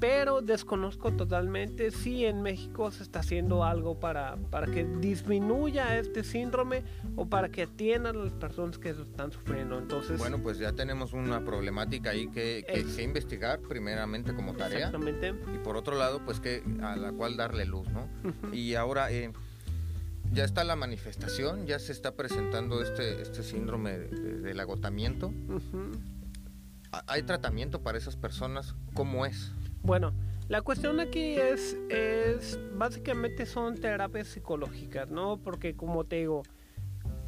pero 0.00 0.40
desconozco 0.40 1.12
totalmente 1.12 1.90
si 1.90 2.24
en 2.24 2.40
México 2.40 2.90
se 2.90 3.02
está 3.02 3.20
haciendo 3.20 3.64
algo 3.64 4.00
para, 4.00 4.36
para 4.50 4.66
que 4.66 4.84
disminuya 4.84 5.98
este 5.98 6.24
síndrome 6.24 6.82
o 7.16 7.26
para 7.26 7.50
que 7.50 7.62
atiendan 7.64 8.16
a 8.16 8.24
las 8.24 8.32
personas 8.32 8.78
que 8.78 8.94
lo 8.94 9.02
están 9.02 9.30
sufriendo. 9.30 9.78
Entonces, 9.78 10.18
bueno, 10.18 10.42
pues 10.42 10.58
ya 10.58 10.72
tenemos 10.72 11.12
una 11.12 11.44
problemática 11.44 12.10
ahí 12.10 12.28
que, 12.28 12.64
que, 12.66 13.02
investigar 13.02 13.60
primeramente 13.60 14.34
como 14.34 14.54
tarea. 14.54 14.86
Exactamente. 14.86 15.34
Y 15.54 15.58
por 15.58 15.76
otro 15.76 15.96
lado, 15.96 16.24
pues 16.24 16.40
que 16.40 16.62
a 16.82 16.96
la 16.96 17.12
cual 17.12 17.36
darle 17.36 17.66
luz, 17.66 17.86
¿no? 17.88 18.08
Y 18.52 18.74
ahora... 18.74 19.12
Eh, 19.12 19.30
ya 20.32 20.44
está 20.44 20.62
la 20.62 20.76
manifestación, 20.76 21.66
ya 21.66 21.80
se 21.80 21.90
está 21.90 22.14
presentando 22.14 22.80
este, 22.82 23.20
este 23.20 23.42
síndrome 23.42 23.98
del 23.98 24.60
agotamiento. 24.60 25.34
¿Hay 27.08 27.24
tratamiento 27.24 27.82
para 27.82 27.98
esas 27.98 28.14
personas? 28.14 28.76
¿Cómo 28.94 29.26
es? 29.26 29.50
Bueno, 29.82 30.12
la 30.48 30.62
cuestión 30.62 31.00
aquí 31.00 31.34
es, 31.34 31.76
es 31.88 32.58
básicamente 32.74 33.46
son 33.46 33.76
terapias 33.76 34.28
psicológicas, 34.28 35.08
¿no? 35.08 35.38
Porque 35.38 35.74
como 35.74 36.04
te 36.04 36.16
digo, 36.16 36.42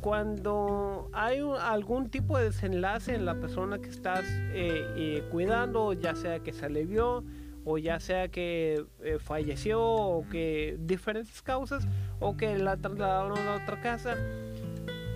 cuando 0.01 1.09
hay 1.13 1.41
algún 1.61 2.11
tipo 2.11 2.37
de 2.37 2.47
desenlace 2.47 3.15
en 3.15 3.25
la 3.25 3.37
persona 3.37 3.79
que 3.79 3.89
estás 3.89 4.25
eh, 4.53 4.85
eh, 4.97 5.25
cuidando, 5.31 5.93
ya 5.93 6.17
sea 6.17 6.41
que 6.41 6.53
se 6.53 6.67
alivió 6.67 7.25
o 7.65 7.79
ya 7.79 8.01
sea 8.01 8.27
que 8.29 8.85
eh, 9.05 9.19
falleció 9.21 9.81
o 9.81 10.29
que 10.29 10.77
diferentes 10.81 11.41
causas 11.41 11.87
o 12.19 12.37
que 12.37 12.59
la 12.59 12.77
trasladaron 12.77 13.39
a 13.39 13.63
otra 13.63 13.81
casa, 13.81 14.17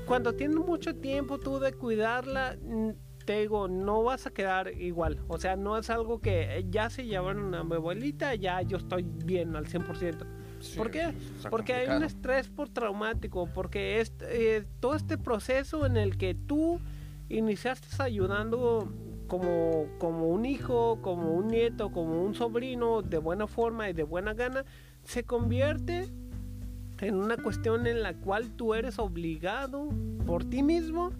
cuando 0.06 0.34
tienes 0.34 0.58
mucho 0.58 0.94
tiempo 0.94 1.38
tú 1.38 1.58
de 1.58 1.72
cuidarla, 1.72 2.56
te 3.26 3.40
digo, 3.40 3.66
no 3.66 4.04
vas 4.04 4.26
a 4.26 4.30
quedar 4.30 4.72
igual. 4.80 5.18
O 5.26 5.38
sea, 5.38 5.56
no 5.56 5.76
es 5.76 5.90
algo 5.90 6.20
que 6.20 6.64
ya 6.70 6.88
se 6.88 7.04
llevaron 7.04 7.54
a 7.54 7.64
mi 7.64 7.74
abuelita, 7.74 8.34
ya 8.36 8.62
yo 8.62 8.78
estoy 8.78 9.02
bien 9.02 9.56
al 9.56 9.66
100%. 9.66 10.24
¿Por 10.76 10.90
qué? 10.90 11.12
Porque 11.50 11.74
hay 11.74 11.88
un 11.94 12.04
estrés 12.04 12.48
por 12.48 12.68
traumático, 12.68 13.48
porque 13.52 14.00
es, 14.00 14.12
eh, 14.22 14.64
todo 14.80 14.94
este 14.94 15.18
proceso 15.18 15.84
en 15.84 15.96
el 15.96 16.16
que 16.16 16.34
tú 16.34 16.80
iniciaste 17.28 17.88
ayudando 18.00 18.92
como, 19.26 19.86
como 19.98 20.28
un 20.28 20.46
hijo, 20.46 21.00
como 21.02 21.32
un 21.32 21.48
nieto, 21.48 21.90
como 21.90 22.22
un 22.22 22.34
sobrino 22.34 23.02
de 23.02 23.18
buena 23.18 23.48
forma 23.48 23.90
y 23.90 23.92
de 23.92 24.04
buena 24.04 24.34
gana, 24.34 24.64
se 25.02 25.24
convierte 25.24 26.08
en 27.00 27.16
una 27.16 27.36
cuestión 27.36 27.88
en 27.88 28.02
la 28.02 28.14
cual 28.14 28.52
tú 28.52 28.72
eres 28.72 29.00
obligado 29.00 29.88
por 30.24 30.44
ti 30.44 30.62
mismo 30.62 31.10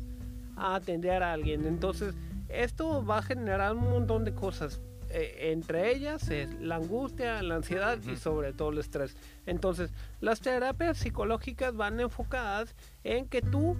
a 0.56 0.75
atender 0.75 1.22
a 1.22 1.32
alguien. 1.32 1.66
Entonces, 1.66 2.14
esto 2.48 3.04
va 3.04 3.18
a 3.18 3.22
generar 3.22 3.75
un 3.75 3.90
montón 3.90 4.25
de 4.25 4.34
cosas. 4.34 4.80
Eh, 5.10 5.52
entre 5.52 5.92
ellas 5.94 6.28
es 6.30 6.52
la 6.60 6.76
angustia, 6.76 7.40
la 7.42 7.56
ansiedad 7.56 7.98
y 8.02 8.16
sobre 8.16 8.52
todo 8.52 8.70
el 8.70 8.78
estrés. 8.78 9.16
Entonces, 9.46 9.92
las 10.20 10.40
terapias 10.40 10.98
psicológicas 10.98 11.75
van 11.76 12.00
enfocadas 12.00 12.75
en 13.04 13.28
que 13.28 13.40
tú 13.40 13.76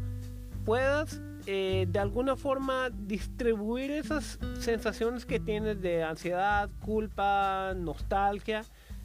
puedas 0.65 1.21
eh, 1.47 1.87
de 1.89 1.99
alguna 1.99 2.37
forma 2.37 2.91
distribuir 2.91 3.91
esas 3.91 4.39
sensaciones 4.59 5.25
que 5.25 5.39
tienes 5.39 5.81
de 5.81 6.03
ansiedad, 6.03 6.71
culpa, 6.85 7.73
nostalgia, 7.77 8.65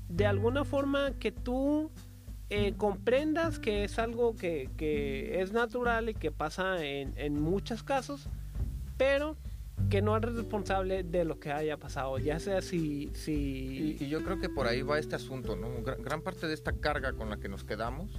de 0.09 0.25
alguna 0.25 0.65
forma 0.65 1.11
que 1.19 1.31
tú 1.31 1.91
eh, 2.53 2.73
comprendas 2.75 3.59
que 3.59 3.85
es 3.85 3.97
algo 3.97 4.35
que, 4.35 4.69
es 5.39 5.53
natural 5.53 6.09
y 6.09 6.13
que 6.13 6.31
pasa 6.31 6.83
en, 6.83 7.13
en 7.15 7.41
muchos 7.41 7.81
casos, 7.81 8.27
pero 8.97 9.37
que 9.89 10.01
no 10.01 10.17
eres 10.17 10.35
responsable 10.35 11.03
de 11.03 11.23
lo 11.23 11.39
que 11.39 11.53
haya 11.53 11.77
pasado, 11.77 12.17
ya 12.19 12.41
sea 12.41 12.61
si... 12.61 13.09
si... 13.13 13.97
Y, 14.01 14.09
yo 14.09 14.21
creo 14.21 14.39
que 14.41 14.49
por 14.49 14.67
ahí 14.67 14.81
va 14.81 14.99
este 14.99 15.15
asunto, 15.15 15.55
¿no? 15.55 15.69
Gran, 15.81 16.21
parte 16.21 16.45
de 16.45 16.53
esta 16.53 16.73
carga 16.73 17.13
con 17.13 17.29
la 17.29 17.37
que 17.37 17.47
nos 17.47 17.63
quedamos 17.63 18.11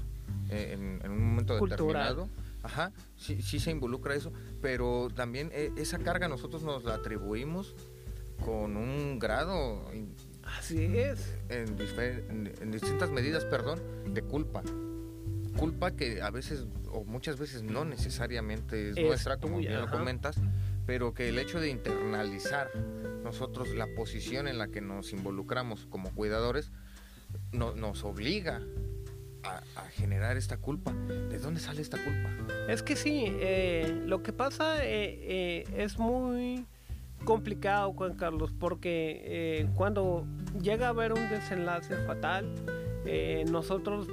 eh, 0.48 0.78
en, 1.02 1.10
un 1.10 1.28
momento 1.28 1.60
determinado, 1.60 2.30
ajá, 2.62 2.90
sí, 3.16 3.42
sí 3.42 3.60
se 3.60 3.70
involucra 3.70 4.14
eso, 4.14 4.32
pero 4.62 5.08
también 5.14 5.50
eh, 5.52 5.72
esa 5.76 5.98
carga 5.98 6.26
nosotros 6.26 6.62
nos 6.62 6.84
la 6.84 6.94
atribuimos 6.94 7.74
con 8.42 8.78
un 8.78 9.18
grado... 9.18 9.90
Así 10.58 10.96
es. 10.96 11.34
En, 11.48 11.76
en 12.60 12.70
distintas 12.70 13.10
medidas, 13.10 13.44
perdón, 13.44 13.80
de 14.12 14.22
culpa 14.22 14.62
culpa 15.52 15.92
que 15.92 16.22
a 16.22 16.30
veces 16.30 16.66
o 16.90 17.04
muchas 17.04 17.38
veces 17.38 17.62
no 17.62 17.84
necesariamente 17.84 18.90
es, 18.90 18.96
nuestra, 18.96 19.38
como 19.38 19.60
ya 19.60 19.80
lo 19.80 19.90
comentas, 19.90 20.36
pero 20.86 21.14
que 21.14 21.28
el 21.28 21.38
hecho 21.38 21.60
de 21.60 21.68
internalizar 21.68 22.70
nosotros 23.22 23.70
la 23.70 23.86
posición 23.94 24.48
en 24.48 24.58
la 24.58 24.68
que 24.68 24.80
nos 24.80 25.12
involucramos 25.12 25.86
como 25.86 26.12
cuidadores 26.14 26.70
nos 27.52 28.04
obliga 28.04 28.60
a, 29.44 29.62
generar 29.92 30.36
esta 30.36 30.56
culpa. 30.56 30.92
¿De 30.92 31.38
dónde 31.38 31.60
sale 31.60 31.82
esta 31.82 31.98
culpa? 32.02 32.30
Es 32.68 32.82
que 32.82 32.96
sí, 32.96 33.24
eh, 33.26 34.02
lo 34.06 34.22
que 34.22 34.32
pasa 34.32 34.84
eh, 34.84 35.18
eh, 35.22 35.64
es 35.76 35.98
muy 35.98 36.66
complicado, 37.24 37.92
Juan 37.92 38.14
Carlos, 38.14 38.52
porque 38.58 39.66
cuando 39.74 40.26
llega 40.60 40.86
a 40.86 40.90
haber 40.90 41.12
un 41.12 41.28
desenlace 41.28 41.96
fatal, 42.06 42.52
nosotros 43.50 44.08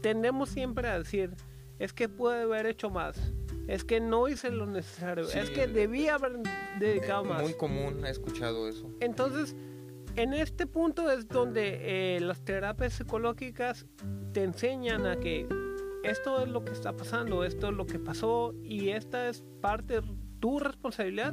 tendemos 0.00 0.50
siempre 0.50 0.88
a 0.88 0.98
decir, 0.98 1.30
es 1.78 1.92
que 1.92 2.08
puede 2.08 2.42
haber 2.42 2.66
hecho 2.66 2.90
más, 2.90 3.32
es 3.66 3.84
que 3.84 4.00
no 4.00 4.28
hice 4.28 4.50
lo 4.50 4.66
necesario, 4.66 5.24
es 5.28 5.50
que 5.50 5.66
debía 5.66 6.16
haber 6.16 6.40
dedicado 6.78 7.24
más. 7.24 7.42
Muy 7.42 7.54
común, 7.54 8.04
he 8.04 8.10
escuchado 8.10 8.68
eso. 8.68 8.90
Entonces, 9.00 9.56
en 10.16 10.34
este 10.34 10.66
punto 10.66 11.10
es 11.10 11.26
donde 11.26 12.16
eh, 12.16 12.20
las 12.20 12.44
terapias 12.44 12.92
psicológicas 12.92 13.86
te 14.32 14.44
enseñan 14.44 15.06
a 15.06 15.16
que 15.16 15.48
esto 16.04 16.42
es 16.42 16.48
lo 16.48 16.64
que 16.64 16.72
está 16.72 16.92
pasando, 16.92 17.42
esto 17.44 17.68
es 17.68 17.74
lo 17.74 17.86
que 17.86 17.98
pasó 17.98 18.54
y 18.62 18.90
esta 18.90 19.28
es 19.28 19.42
parte 19.60 20.02
tu 20.44 20.58
responsabilidad, 20.58 21.32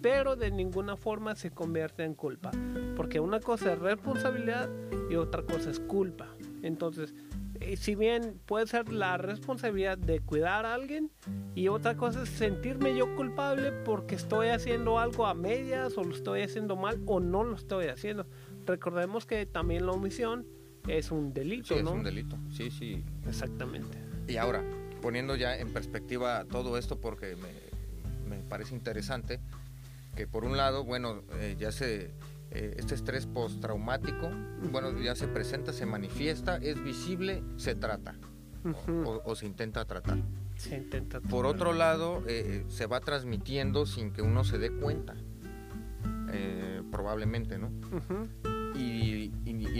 pero 0.00 0.34
de 0.34 0.50
ninguna 0.50 0.96
forma 0.96 1.34
se 1.34 1.50
convierte 1.50 2.04
en 2.04 2.14
culpa, 2.14 2.50
porque 2.96 3.20
una 3.20 3.40
cosa 3.40 3.74
es 3.74 3.78
responsabilidad 3.78 4.70
y 5.10 5.16
otra 5.16 5.42
cosa 5.42 5.70
es 5.70 5.78
culpa. 5.78 6.28
Entonces, 6.62 7.14
eh, 7.60 7.76
si 7.76 7.94
bien 7.94 8.40
puede 8.46 8.66
ser 8.66 8.90
la 8.90 9.18
responsabilidad 9.18 9.98
de 9.98 10.20
cuidar 10.20 10.64
a 10.64 10.72
alguien 10.72 11.10
y 11.54 11.68
otra 11.68 11.98
cosa 11.98 12.22
es 12.22 12.30
sentirme 12.30 12.96
yo 12.96 13.14
culpable 13.16 13.70
porque 13.84 14.14
estoy 14.14 14.48
haciendo 14.48 14.98
algo 14.98 15.26
a 15.26 15.34
medias 15.34 15.98
o 15.98 16.04
lo 16.04 16.14
estoy 16.14 16.40
haciendo 16.40 16.74
mal 16.74 17.02
o 17.04 17.20
no 17.20 17.44
lo 17.44 17.54
estoy 17.54 17.88
haciendo. 17.88 18.26
Recordemos 18.64 19.26
que 19.26 19.44
también 19.44 19.84
la 19.84 19.92
omisión 19.92 20.46
es 20.86 21.10
un 21.10 21.34
delito, 21.34 21.74
sí, 21.74 21.80
es 21.80 21.86
un 21.86 22.02
delito, 22.02 22.38
sí, 22.48 22.70
sí. 22.70 23.04
Exactamente. 23.26 23.98
Y 24.26 24.38
ahora, 24.38 24.64
poniendo 25.02 25.36
ya 25.36 25.54
en 25.58 25.70
perspectiva 25.70 26.46
todo 26.46 26.78
esto 26.78 26.98
porque 26.98 27.36
me, 27.36 27.67
me 28.28 28.38
parece 28.38 28.74
interesante, 28.74 29.40
que 30.14 30.26
por 30.26 30.44
un 30.44 30.56
lado, 30.56 30.84
bueno, 30.84 31.22
eh, 31.34 31.56
ya 31.58 31.72
se 31.72 32.10
eh, 32.50 32.74
este 32.76 32.94
estrés 32.94 33.26
postraumático, 33.26 34.30
bueno, 34.70 34.98
ya 35.00 35.14
se 35.14 35.28
presenta, 35.28 35.72
se 35.72 35.86
manifiesta, 35.86 36.56
es 36.56 36.82
visible, 36.82 37.42
se 37.56 37.74
trata 37.74 38.16
o, 39.04 39.34
se 39.34 39.46
intenta 39.46 39.84
tratar. 39.84 40.18
Se 40.56 40.76
intenta 40.76 41.20
Por 41.20 41.46
otro 41.46 41.72
lado, 41.72 42.22
eh, 42.26 42.64
se 42.68 42.86
va 42.86 43.00
transmitiendo 43.00 43.86
sin 43.86 44.12
que 44.12 44.22
uno 44.22 44.44
se 44.44 44.58
dé 44.58 44.70
cuenta, 44.70 45.14
probablemente, 46.90 47.58
¿no? 47.58 47.70
y, 48.74 49.32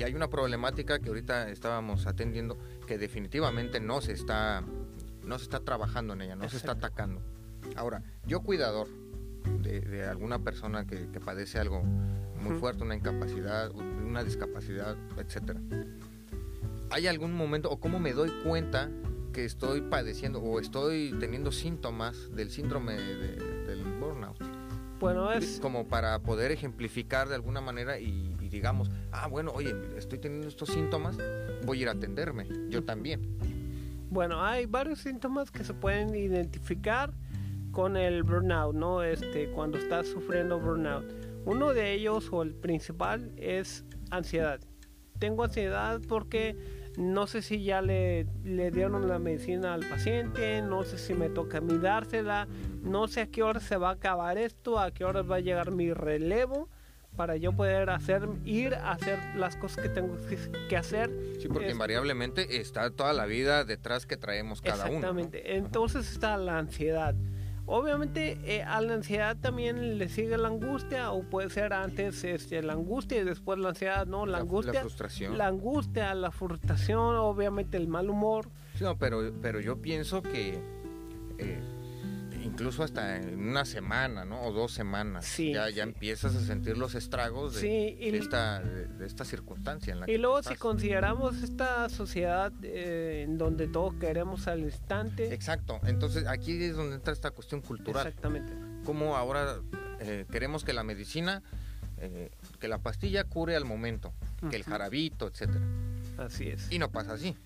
hay 0.03 0.15
una 0.15 0.29
problemática 0.29 0.99
que 0.99 1.09
ahorita 1.09 1.51
estábamos 1.51 2.07
atendiendo 2.07 2.59
que 2.87 2.99
definitivamente 2.99 3.81
no 3.81 4.01
se 4.01 4.13
está, 4.13 4.63
no 5.25 5.39
se 5.39 5.45
está 5.45 5.61
trabajando 5.61 6.15
en 6.15 6.23
ella, 6.23 6.37
no 6.37 6.49
se 6.49 6.57
está 6.57 6.73
atacando. 6.73 7.21
Ahora, 7.79 8.03
yo 8.27 8.41
cuidador, 8.41 8.89
de, 9.63 10.05
alguna 10.05 10.41
persona 10.41 10.85
que, 10.85 10.97
padece 11.21 11.61
algo 11.61 11.85
muy 11.85 12.59
fuerte, 12.59 12.83
una 12.83 12.97
incapacidad, 12.97 13.71
una 13.71 14.25
discapacidad, 14.25 14.97
etcétera. 15.17 15.61
¿Hay 16.91 17.07
algún 17.07 17.33
momento 17.33 17.71
o 17.71 17.79
cómo 17.79 18.01
me 18.01 18.13
doy 18.13 18.31
cuenta 18.43 18.91
que 19.33 19.45
estoy 19.45 19.83
padeciendo 19.83 20.41
o 20.41 20.59
estoy 20.59 21.15
teniendo 21.21 21.53
síntomas 21.53 22.35
del 22.35 22.51
síndrome 22.51 22.95
del 22.97 23.85
burnout? 24.01 24.43
Bueno, 24.99 25.31
es 25.31 25.61
como 25.61 25.87
para 25.87 26.19
poder 26.19 26.51
ejemplificar 26.51 27.29
de 27.29 27.37
alguna 27.37 27.61
manera 27.61 28.01
y, 28.01 28.37
y, 28.41 28.49
digamos, 28.49 28.91
ah, 29.13 29.29
bueno, 29.29 29.53
oye, 29.53 29.73
estoy 29.97 30.19
teniendo 30.19 30.49
estos 30.49 30.71
síntomas, 30.71 31.17
voy 31.65 31.79
a 31.79 31.83
ir 31.83 31.89
a 31.89 31.93
atenderme, 31.93 32.49
yo 32.71 32.83
también. 32.83 33.39
Bueno, 34.11 34.43
hay 34.43 34.67
varios 34.67 34.99
síntomas 35.01 35.53
que 35.53 35.63
se 35.63 35.75
pueden 35.75 36.15
identificar 36.17 37.13
con 37.79 37.97
el 37.97 38.25
burnout, 38.25 38.75
¿no? 38.75 39.05
Este, 39.05 39.53
cuando 39.53 39.79
estás 39.79 40.09
sufriendo 40.09 40.59
burnout. 40.59 41.05
Uno 41.45 41.73
de 41.73 41.93
ellos 41.93 42.29
o 42.33 42.43
el 42.43 42.53
principal 42.53 43.31
es 43.37 43.85
ansiedad. 44.11 44.59
Tengo 45.21 45.45
ansiedad 45.45 46.01
porque 46.09 46.57
no 46.97 47.29
sé 47.29 47.41
si 47.41 47.63
ya 47.63 47.81
le, 47.81 48.27
le 48.43 48.73
dieron 48.73 49.07
la 49.07 49.21
medicina 49.21 49.75
al 49.75 49.89
paciente, 49.89 50.61
no 50.61 50.83
sé 50.83 50.99
si 50.99 51.15
me 51.15 51.29
toca 51.29 51.59
a 51.59 51.61
mí 51.61 51.79
dársela, 51.79 52.49
no 52.83 53.07
sé 53.07 53.21
a 53.21 53.27
qué 53.29 53.45
hora 53.45 53.61
se 53.61 53.77
va 53.77 53.91
a 53.91 53.93
acabar 53.93 54.39
esto, 54.39 54.81
a 54.81 54.91
qué 54.91 55.05
hora 55.05 55.23
va 55.23 55.37
a 55.37 55.41
llegar 55.41 55.71
mi 55.71 55.93
relevo 55.93 56.69
para 57.15 57.37
yo 57.37 57.53
poder 57.53 57.91
hacer, 57.91 58.29
ir 58.45 58.75
a 58.75 58.91
hacer 58.91 59.21
las 59.37 59.55
cosas 59.55 59.85
que 59.85 59.89
tengo 59.89 60.17
que, 60.69 60.77
hacer. 60.77 61.13
Sí, 61.41 61.47
porque 61.47 61.71
invariablemente 61.71 62.61
está 62.61 62.91
toda 62.91 63.13
la 63.13 63.27
vida 63.27 63.65
detrás 63.65 64.05
que 64.05 64.17
traemos 64.17 64.61
cada 64.63 64.87
uno. 64.87 64.97
Exactamente. 64.97 65.57
Entonces 65.57 66.11
está 66.11 66.37
la 66.37 66.59
ansiedad. 66.59 67.15
Obviamente 67.71 68.39
eh, 68.47 68.63
a 68.63 68.81
la 68.81 68.95
ansiedad 68.95 69.37
también 69.37 69.99
le 69.99 70.09
sigue 70.09 70.39
la 70.39 70.49
angustia 70.49 71.13
o 71.13 71.23
puede 71.23 71.51
ser 71.51 71.75
antes 71.75 72.25
este, 72.25 72.63
la 72.63 72.73
angustia 72.73 73.21
y 73.21 73.25
después 73.25 73.59
la 73.59 73.69
ansiedad, 73.69 74.07
¿no? 74.07 74.25
La, 74.25 74.39
angustia. 74.39 74.73
La 74.73 74.81
frustración. 74.81 75.37
La 75.37 75.49
angustia, 75.49 76.15
la 76.15 76.31
frustración, 76.31 77.17
obviamente 77.17 77.77
el 77.77 77.87
mal 77.87 78.09
humor. 78.09 78.49
No, 78.81 78.97
pero, 78.97 79.35
pero 79.43 79.61
yo 79.61 79.83
pienso 79.83 80.23
que 80.23 80.59
eh, 81.37 81.61
incluso 82.59 82.83
hasta 82.83 83.17
en 83.17 83.39
una 83.39 83.65
semana, 83.65 84.25
¿no? 84.25 84.43
O 84.43 84.53
dos 84.53 84.73
semanas, 84.73 85.37
ya, 85.37 85.71
ya 85.71 85.85
empiezas 85.85 86.35
a 86.35 86.41
sentir 86.41 86.77
los 86.77 86.97
estragos 86.97 87.61
de, 87.61 87.97
esta, 88.17 88.61
de, 88.61 89.07
esta 89.07 89.25
circunstancia. 89.25 89.93
En 89.93 90.01
la 90.01 90.11
y 90.11 90.19
luego 90.19 90.43
si 90.43 90.57
consideramos 90.57 91.41
esta 91.43 91.89
sociedad 91.89 92.53
eh, 92.63 93.23
en 93.25 93.39
donde 93.39 93.69
todos 93.69 93.95
queremos 93.95 94.49
al 94.49 94.61
instante. 94.61 95.33
Exacto, 95.33 95.81
entonces 95.85 96.27
aquí 96.27 96.61
es 96.65 96.77
donde 96.77 96.97
entra 96.97 97.13
esta 97.13 97.31
cuestión 97.31 97.61
cultural. 97.61 98.07
Exactamente. 98.07 98.53
Como 98.85 99.17
ahora 99.17 99.61
eh, 100.01 100.27
queremos 100.31 100.65
que 100.65 100.73
la 100.73 100.83
medicina, 100.83 101.43
eh, 101.99 102.31
que 102.59 102.67
la 102.67 102.79
pastilla 102.79 103.23
cure 103.23 103.55
al 103.55 103.67
momento, 103.67 104.13
que 104.51 104.57
el 104.57 104.65
jarabito, 104.65 105.29
etcétera. 105.29 105.65
Así 106.19 106.49
es. 106.49 106.73
Y 106.73 106.81
no 106.81 106.91
pasa 106.91 107.13
así 107.13 107.37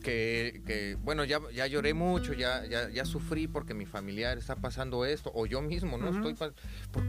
que, 0.00 0.96
bueno, 1.02 1.24
ya, 1.24 1.40
ya 1.54 1.66
lloré 1.66 1.94
mucho, 1.94 2.32
ya, 2.32 2.64
ya, 2.66 2.88
ya, 2.90 3.04
sufrí 3.04 3.46
porque 3.46 3.74
mi 3.74 3.86
familiar 3.86 4.38
está 4.38 4.56
pasando 4.56 5.04
esto, 5.04 5.30
o 5.34 5.46
yo 5.46 5.62
mismo, 5.62 5.98
¿no? 5.98 6.08
Estoy 6.08 6.34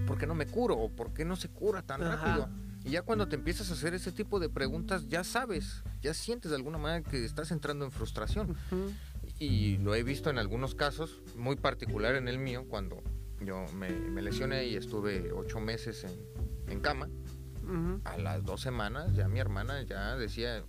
¿por, 0.05 0.17
qué 0.17 0.27
no 0.27 0.35
me 0.35 0.45
curo? 0.45 0.77
¿O 0.77 0.89
por 0.89 1.13
qué 1.13 1.25
no 1.25 1.35
se 1.35 1.49
cura 1.49 1.81
tan 1.81 2.01
rápido? 2.01 2.49
Y 2.83 2.91
ya 2.91 3.03
cuando 3.03 3.27
te 3.27 3.35
empiezas 3.35 3.69
a 3.69 3.73
hacer 3.73 3.93
ese 3.93 4.11
tipo 4.11 4.39
de 4.39 4.49
preguntas, 4.49 5.07
ya 5.07 5.23
sabes, 5.23 5.83
ya 6.01 6.13
sientes 6.13 6.49
de 6.49 6.57
alguna 6.57 6.77
manera 6.77 7.07
que 7.07 7.23
estás 7.23 7.51
entrando 7.51 7.85
en 7.85 7.91
frustración. 7.91 8.55
Y 9.39 9.77
lo 9.77 9.95
he 9.95 10.03
visto 10.03 10.29
en 10.29 10.37
algunos 10.37 10.75
casos, 10.75 11.21
muy 11.35 11.55
particular 11.55 12.15
en 12.15 12.27
el 12.27 12.39
mío, 12.39 12.65
cuando 12.67 13.01
yo 13.39 13.65
me, 13.75 13.89
lesioné 14.21 14.65
y 14.65 14.75
estuve 14.75 15.31
ocho 15.31 15.59
meses 15.59 16.05
en, 16.67 16.79
cama. 16.79 17.09
A 18.03 18.17
las 18.17 18.43
dos 18.43 18.61
semanas 18.61 19.15
ya 19.15 19.27
mi 19.27 19.39
hermana 19.39 19.81
ya 19.83 20.15
decía, 20.15 20.63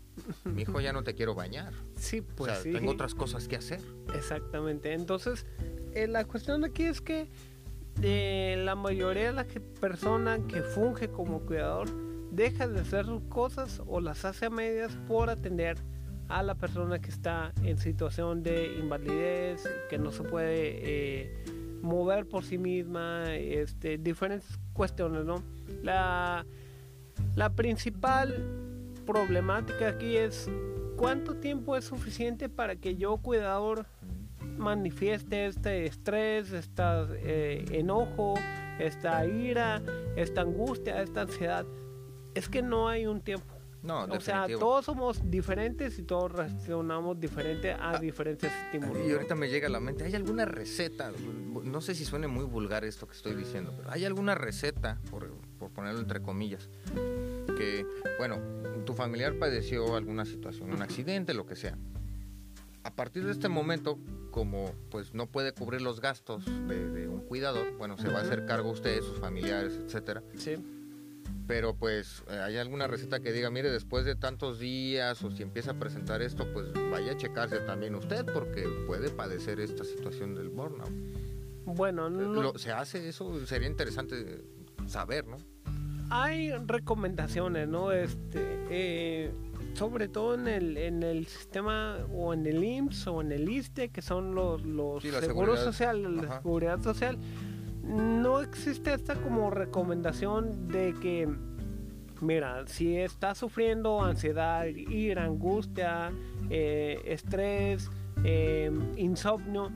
mi 0.44 0.62
hijo 0.62 0.80
ya 0.80 0.92
no 0.92 1.02
te 1.02 1.14
quiero 1.14 1.34
bañar. 1.34 1.72
Sí, 1.96 2.20
pues 2.20 2.52
o 2.52 2.62
sea, 2.62 2.72
tengo 2.72 2.92
otras 2.92 3.14
cosas 3.14 3.48
que 3.48 3.56
hacer. 3.56 3.80
Exactamente. 4.14 4.92
Entonces, 4.92 5.46
eh, 5.94 6.06
la 6.06 6.24
cuestión 6.24 6.64
aquí 6.64 6.84
es 6.84 7.00
que 7.00 7.28
de 8.00 8.60
la 8.64 8.74
mayoría 8.74 9.26
de 9.26 9.32
las 9.32 9.46
personas 9.80 10.40
que 10.48 10.62
funge 10.62 11.08
como 11.08 11.40
cuidador 11.40 11.88
deja 12.30 12.66
de 12.66 12.80
hacer 12.80 13.06
sus 13.06 13.22
cosas 13.24 13.82
o 13.86 14.00
las 14.00 14.24
hace 14.24 14.46
a 14.46 14.50
medias 14.50 14.96
por 15.06 15.28
atender 15.28 15.78
a 16.28 16.42
la 16.42 16.54
persona 16.54 16.98
que 16.98 17.10
está 17.10 17.52
en 17.62 17.76
situación 17.76 18.42
de 18.42 18.78
invalidez, 18.78 19.68
que 19.90 19.98
no 19.98 20.12
se 20.12 20.22
puede 20.22 20.80
eh, 20.82 21.44
mover 21.82 22.26
por 22.26 22.44
sí 22.44 22.56
misma, 22.56 23.34
este, 23.34 23.98
diferentes 23.98 24.58
cuestiones, 24.72 25.26
¿no? 25.26 25.42
La, 25.82 26.46
la 27.34 27.50
principal 27.50 28.44
problemática 29.06 29.88
aquí 29.88 30.16
es 30.16 30.48
cuánto 30.96 31.36
tiempo 31.36 31.76
es 31.76 31.84
suficiente 31.84 32.48
para 32.48 32.76
que 32.76 32.96
yo, 32.96 33.16
cuidador, 33.16 33.86
manifieste 34.58 35.46
este 35.46 35.86
estrés, 35.86 36.52
este 36.52 37.78
enojo, 37.78 38.34
esta 38.78 39.24
ira, 39.26 39.82
esta 40.16 40.42
angustia, 40.42 41.02
esta 41.02 41.22
ansiedad. 41.22 41.66
Es 42.34 42.48
que 42.48 42.62
no 42.62 42.88
hay 42.88 43.06
un 43.06 43.20
tiempo. 43.20 43.54
No, 43.82 44.04
o 44.04 44.20
sea, 44.20 44.46
todos 44.46 44.84
somos 44.84 45.28
diferentes 45.28 45.98
y 45.98 46.02
todos 46.02 46.30
reaccionamos 46.30 47.18
diferente 47.18 47.72
a 47.72 47.90
ah, 47.90 47.98
diferentes 47.98 48.50
estímulos. 48.52 49.06
Y 49.06 49.12
ahorita 49.12 49.34
me 49.34 49.48
llega 49.48 49.66
a 49.66 49.70
la 49.70 49.80
mente, 49.80 50.04
¿hay 50.04 50.14
alguna 50.14 50.44
receta? 50.44 51.12
No 51.64 51.80
sé 51.80 51.94
si 51.94 52.04
suene 52.04 52.28
muy 52.28 52.44
vulgar 52.44 52.84
esto 52.84 53.06
que 53.06 53.14
estoy 53.14 53.34
diciendo, 53.34 53.74
pero 53.76 53.90
¿hay 53.90 54.04
alguna 54.04 54.34
receta, 54.34 54.98
por, 55.10 55.32
por 55.58 55.70
ponerlo 55.70 56.00
entre 56.00 56.22
comillas, 56.22 56.68
que, 57.56 57.84
bueno, 58.18 58.38
tu 58.86 58.94
familiar 58.94 59.38
padeció 59.38 59.96
alguna 59.96 60.24
situación, 60.24 60.72
un 60.72 60.82
accidente, 60.82 61.34
lo 61.34 61.46
que 61.46 61.56
sea? 61.56 61.76
a 62.84 62.94
partir 62.94 63.24
de 63.24 63.32
este 63.32 63.48
momento, 63.48 63.98
como 64.30 64.72
pues 64.90 65.14
no 65.14 65.26
puede 65.26 65.52
cubrir 65.52 65.82
los 65.82 66.00
gastos 66.00 66.44
de, 66.44 67.08
un 67.08 67.20
cuidador, 67.20 67.76
bueno, 67.76 67.96
se 67.96 68.08
va 68.08 68.18
a 68.18 68.22
hacer 68.22 68.46
cargo 68.46 68.70
usted, 68.70 69.00
sus 69.02 69.18
familiares, 69.18 69.74
etcétera. 69.74 70.22
Sí. 70.36 70.56
Pero 71.46 71.74
pues 71.74 72.22
eh, 72.28 72.38
hay 72.38 72.56
alguna 72.56 72.86
receta 72.86 73.20
que 73.20 73.32
diga, 73.32 73.50
mire, 73.50 73.70
después 73.70 74.04
de 74.04 74.14
tantos 74.14 74.58
días 74.58 75.22
o 75.22 75.30
si 75.30 75.42
empieza 75.42 75.72
a 75.72 75.74
presentar 75.74 76.22
esto, 76.22 76.46
pues 76.52 76.72
vaya 76.90 77.12
a 77.12 77.16
checarse 77.16 77.58
también 77.60 77.94
usted 77.94 78.24
porque 78.32 78.64
puede 78.86 79.10
padecer 79.10 79.60
esta 79.60 79.84
situación 79.84 80.34
del 80.34 80.48
burnout. 80.48 80.92
Bueno, 81.64 82.10
no... 82.10 82.58
se 82.58 82.72
hace 82.72 83.08
eso, 83.08 83.44
sería 83.46 83.68
interesante 83.68 84.42
saber, 84.86 85.26
¿no? 85.26 85.36
Hay 86.10 86.52
recomendaciones, 86.52 87.68
¿no? 87.68 87.92
Este, 87.92 88.58
eh, 88.70 89.32
sobre 89.74 90.08
todo 90.08 90.34
en 90.34 90.46
el, 90.46 90.76
en 90.76 91.02
el 91.02 91.26
sistema 91.26 91.98
o 92.12 92.34
en 92.34 92.46
el 92.46 92.62
IMSS 92.62 93.06
o 93.06 93.20
en 93.22 93.32
el 93.32 93.48
ISTE, 93.48 93.88
que 93.88 94.02
son 94.02 94.34
los, 94.34 94.62
los 94.64 95.02
seguros 95.02 95.60
sociales, 95.60 96.10
la 96.10 96.36
seguridad 96.36 96.82
social, 96.82 97.18
no 97.92 98.40
existe 98.40 98.94
esta 98.94 99.14
como 99.16 99.50
recomendación 99.50 100.68
de 100.68 100.94
que, 101.00 101.28
mira, 102.20 102.66
si 102.66 102.96
estás 102.96 103.38
sufriendo 103.38 104.02
ansiedad, 104.02 104.64
ira, 104.66 105.24
angustia, 105.24 106.12
eh, 106.50 107.00
estrés, 107.04 107.90
eh, 108.24 108.70
insomnio, 108.96 109.70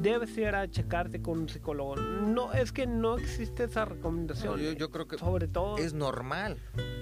debes 0.00 0.36
ir 0.38 0.54
a 0.54 0.68
checarte 0.70 1.20
con 1.20 1.40
un 1.40 1.48
psicólogo. 1.48 1.96
No, 1.96 2.52
es 2.52 2.72
que 2.72 2.86
no 2.86 3.18
existe 3.18 3.64
esa 3.64 3.84
recomendación. 3.84 4.58
yo, 4.76 4.90
creo 4.90 5.06
que 5.06 5.18
sobre 5.18 5.48
todo 5.48 5.76
es 5.78 5.92
normal. 5.92 6.58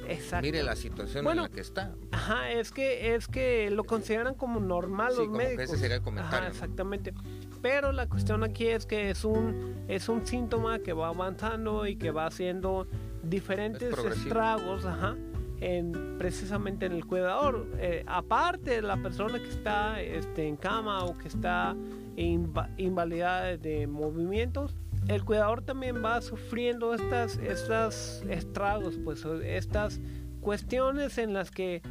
Exacto. 0.09 0.47
Mire 0.47 0.63
la 0.63 0.75
situación 0.75 1.27
en 1.27 1.37
la 1.37 1.49
que 1.49 1.61
está. 1.61 1.95
Ajá, 2.13 2.51
es 2.51 2.71
que 2.73 3.15
es 3.15 3.29
que 3.29 3.71
lo 3.71 3.85
consideran 3.85 4.35
como 4.35 4.59
normal 4.59 5.15
los 5.17 5.29
médicos. 5.29 5.65
ese 5.65 5.77
sería 5.77 5.97
el 5.97 6.03
comentario. 6.03 6.49
exactamente. 6.49 7.15
Pero 7.63 7.93
la 7.93 8.09
cuestión 8.09 8.45
aquí 8.45 8.67
es 8.67 8.87
que 8.87 9.11
es 9.11 9.25
un 9.25 9.85
es 9.89 10.09
un 10.09 10.27
síntoma 10.27 10.79
que 10.79 10.93
va 10.93 11.09
avanzando 11.09 11.87
y 11.87 11.97
que 11.97 12.11
va 12.11 12.27
haciendo 12.27 12.87
diferentes 13.23 13.97
estragos, 13.99 14.85
ajá, 14.85 15.17
en, 15.61 16.17
precisamente 16.19 16.87
en 16.87 16.93
el 16.93 17.07
cuidador. 17.07 17.67
Eh, 17.79 18.05
aparte 18.07 18.73
de 18.73 18.83
la 18.83 18.97
persona 18.99 19.39
que 19.39 19.49
está 19.49 20.01
este, 20.01 20.47
en 20.47 20.57
cama 20.57 21.05
o 21.05 21.17
que 21.17 21.29
está 21.29 21.75
invalidades 22.17 23.63
de 23.63 23.87
movimientos, 23.87 24.77
el 25.07 25.25
cuidador 25.25 25.63
también 25.63 26.05
va 26.05 26.21
sufriendo 26.21 26.93
estas, 26.93 27.39
estas 27.39 28.23
estragos, 28.29 28.99
pues 29.05 29.25
estas 29.25 30.01
cuestiones 30.41 31.19
en 31.19 31.33
las 31.33 31.51
que 31.51 31.83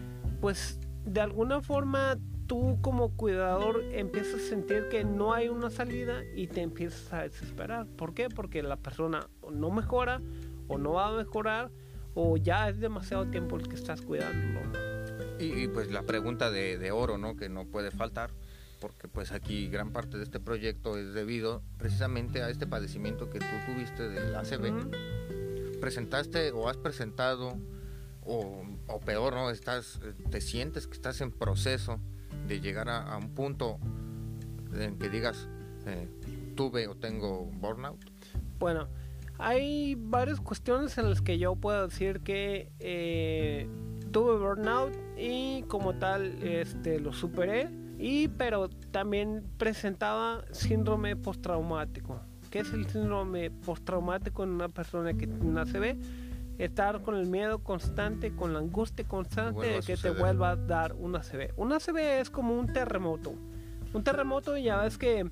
pues 0.41 0.79
de 1.05 1.21
alguna 1.21 1.61
forma 1.61 2.17
tú 2.47 2.79
como 2.81 3.15
cuidador 3.15 3.83
empiezas 3.91 4.41
a 4.41 4.49
sentir 4.49 4.87
que 4.89 5.03
no 5.03 5.33
hay 5.33 5.49
una 5.49 5.69
salida 5.69 6.23
y 6.35 6.47
te 6.47 6.61
empiezas 6.61 7.11
a 7.13 7.23
desesperar. 7.23 7.85
¿Por 7.85 8.13
qué? 8.13 8.29
Porque 8.29 8.63
la 8.63 8.77
persona 8.77 9.29
no 9.51 9.69
mejora 9.69 10.21
o 10.67 10.77
no 10.77 10.93
va 10.93 11.09
a 11.09 11.11
mejorar 11.11 11.71
o 12.15 12.37
ya 12.37 12.69
es 12.69 12.79
demasiado 12.79 13.27
tiempo 13.27 13.57
el 13.57 13.67
que 13.67 13.75
estás 13.75 14.01
cuidándolo. 14.01 14.61
Y, 15.39 15.67
pues 15.67 15.91
la 15.91 16.01
pregunta 16.01 16.49
de, 16.49 16.77
de 16.77 16.91
oro, 16.91 17.17
¿no? 17.17 17.35
Que 17.35 17.47
no 17.47 17.65
puede 17.65 17.91
faltar 17.91 18.31
porque 18.79 19.07
pues 19.07 19.31
aquí 19.31 19.67
gran 19.67 19.91
parte 19.91 20.17
de 20.17 20.23
este 20.23 20.39
proyecto 20.39 20.97
es 20.97 21.13
debido 21.13 21.63
precisamente 21.77 22.41
a 22.43 22.49
este 22.49 22.67
padecimiento 22.67 23.29
que 23.29 23.39
tú 23.39 23.45
tuviste 23.65 24.09
del 24.09 24.35
ACV. 24.35 25.79
Presentaste 25.79 26.51
o 26.51 26.69
has 26.69 26.77
presentado, 26.77 27.57
o, 28.23 28.63
peor, 29.05 29.33
¿no? 29.33 29.49
Estás, 29.49 29.99
te 30.29 30.41
sientes 30.41 30.87
que 30.87 30.93
estás 30.93 31.21
en 31.21 31.31
proceso 31.31 31.99
de 32.47 32.59
llegar 32.59 32.89
a, 32.89 33.15
un 33.17 33.29
punto 33.29 33.79
en 34.73 34.97
que 34.97 35.09
digas, 35.09 35.47
eh, 35.85 36.09
tuve 36.55 36.87
o 36.87 36.95
tengo 36.95 37.45
burnout. 37.45 37.99
Bueno, 38.59 38.87
hay 39.37 39.95
varias 39.95 40.39
cuestiones 40.39 40.97
en 40.97 41.09
las 41.09 41.21
que 41.21 41.37
yo 41.37 41.55
puedo 41.55 41.87
decir 41.87 42.21
que 42.21 42.71
eh, 42.79 43.69
tuve 44.11 44.37
burnout 44.37 44.93
y 45.17 45.63
como 45.63 45.95
tal 45.95 46.43
este, 46.43 46.99
lo 46.99 47.13
superé 47.13 47.69
y 47.99 48.27
pero 48.29 48.69
también 48.69 49.43
presentaba 49.57 50.43
síndrome 50.51 51.15
postraumático. 51.15 52.21
¿Qué 52.49 52.59
es 52.59 52.71
el 52.73 52.87
síndrome 52.87 53.51
postraumático 53.51 54.43
en 54.43 54.49
una 54.49 54.69
persona 54.69 55.13
que 55.13 55.27
tiene 55.27 55.45
una? 55.45 55.65
Estar 56.57 57.01
con 57.01 57.15
el 57.15 57.27
miedo 57.27 57.59
constante, 57.59 58.35
con 58.35 58.53
la 58.53 58.59
angustia 58.59 59.07
constante 59.07 59.67
de 59.67 59.79
que 59.81 59.95
te 59.95 60.09
vuelva 60.09 60.51
a 60.51 60.55
dar 60.55 60.93
una 60.93 61.19
ACV. 61.19 61.53
Una 61.55 61.77
ACV 61.77 61.97
es 62.21 62.29
como 62.29 62.57
un 62.57 62.73
terremoto. 62.73 63.35
Un 63.93 64.03
terremoto 64.03 64.57
ya 64.57 64.81
ves 64.81 64.97
que, 64.97 65.29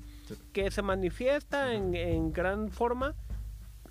que 0.52 0.70
se 0.70 0.82
manifiesta 0.82 1.74
en, 1.74 1.94
en 1.94 2.32
gran 2.32 2.70
forma 2.70 3.14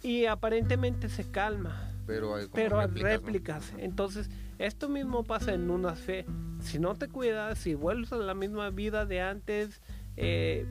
y 0.02 0.26
aparentemente 0.26 1.10
se 1.10 1.30
calma. 1.30 1.92
Pero 2.06 2.36
hay, 2.36 2.48
pero 2.54 2.86
réplicas. 2.88 3.74
Entonces, 3.78 4.30
esto 4.60 4.90
mismo 4.90 5.24
pasa 5.24 5.54
en 5.54 5.70
una 5.70 5.96
fe. 5.96 6.26
Si 6.62 6.80
no 6.80 6.96
te 6.96 7.08
cuidas, 7.08 7.58
si 7.58 7.74
vuelves 7.74 8.14
a 8.14 8.18
la 8.18 8.34
misma 8.34 8.70
vida 8.70 9.06
de 9.06 9.22
antes, 9.22 9.82
eh, 10.16 10.66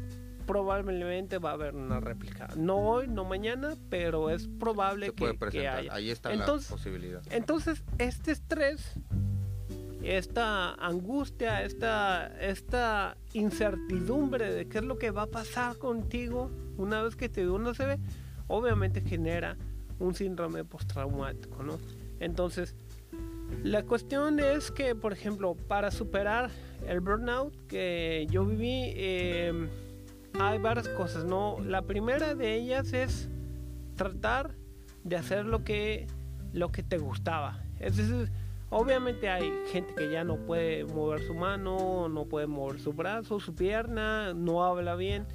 probablemente 0.47 1.39
va 1.39 1.51
a 1.51 1.53
haber 1.55 1.75
una 1.75 2.01
réplica. 2.01 2.49
No 2.57 2.77
hoy, 2.77 3.09
no 3.09 3.25
mañana, 3.25 3.75
pero 3.91 4.31
es 4.31 4.49
probable 4.49 5.13
que, 5.13 5.37
que, 5.51 5.69
haya. 5.69 5.93
Ahí 5.93 6.11
está 6.11 6.33
entonces, 6.33 6.71
la 6.71 6.77
posibilidad. 6.77 7.23
Entonces, 7.31 7.83
este 7.99 8.33
estrés, 8.33 8.95
esta 10.03 10.75
angustia, 10.75 11.63
esta, 11.63 12.27
esta 12.41 13.17
incertidumbre 13.33 14.53
de 14.53 14.69
qué 14.69 14.79
es 14.79 14.85
lo 14.85 14.99
que 14.99 15.11
va 15.11 15.23
a 15.23 15.31
pasar 15.31 15.79
contigo 15.79 16.51
una 16.77 17.03
vez 17.03 17.17
que 17.17 17.29
te 17.29 17.43
dio 17.43 17.55
una 17.55 17.73
CB, 17.73 17.99
obviamente 18.49 19.01
genera 19.01 19.57
un 19.99 20.15
síndrome 20.15 20.65
postraumático, 20.65 21.63
¿no? 21.63 21.79
Entonces, 22.21 22.75
la 23.63 23.83
cuestión 23.85 24.41
es 24.41 24.71
que, 24.71 24.95
por 24.95 25.13
ejemplo, 25.13 25.55
para 25.55 25.91
superar 25.91 26.51
el 26.87 27.01
burnout 27.01 27.55
que 27.67 28.27
yo 28.31 28.45
viví, 28.45 28.93
em, 28.97 29.69
hay 30.39 30.59
varias 30.59 30.89
cosas, 30.89 31.25
¿no? 31.25 31.59
La 31.61 31.83
primera 31.83 32.35
de 32.35 32.55
ellas 32.55 32.93
es 32.93 33.29
tratar 33.97 34.55
de 35.05 35.17
hacer 35.17 35.47
lo 35.47 35.65
que, 35.65 36.07
lo 36.53 36.71
que 36.73 36.83
te 36.83 36.99
gustaba. 36.99 37.63
Obviamente 38.71 39.29
hay 39.29 39.53
gente 39.71 39.95
que 39.95 40.11
ya 40.11 40.25
no 40.25 40.37
puede 40.37 40.85
mover 40.85 41.21
su 41.23 41.35
mano, 41.35 42.09
no 42.09 42.25
puede 42.25 42.47
mover 42.47 42.81
su 42.81 42.93
brazo, 42.93 43.39
su 43.39 43.55
pierna, 43.55 44.35
no 44.35 44.65
habla 44.65 44.97
bien 44.97 45.27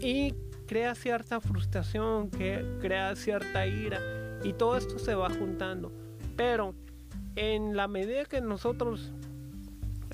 y 0.00 0.34
crea 0.66 0.94
cierta 0.94 1.40
frustración, 1.40 2.30
que 2.30 2.76
crea 2.80 3.16
cierta 3.16 3.66
ira 3.66 4.00
y 4.44 4.52
todo 4.52 4.76
esto 4.76 4.98
se 4.98 5.14
va 5.14 5.30
juntando. 5.30 5.92
Pero 6.36 6.74
en 7.36 7.74
la 7.74 7.88
medida 7.88 8.26
que 8.26 8.40
nosotros 8.40 9.12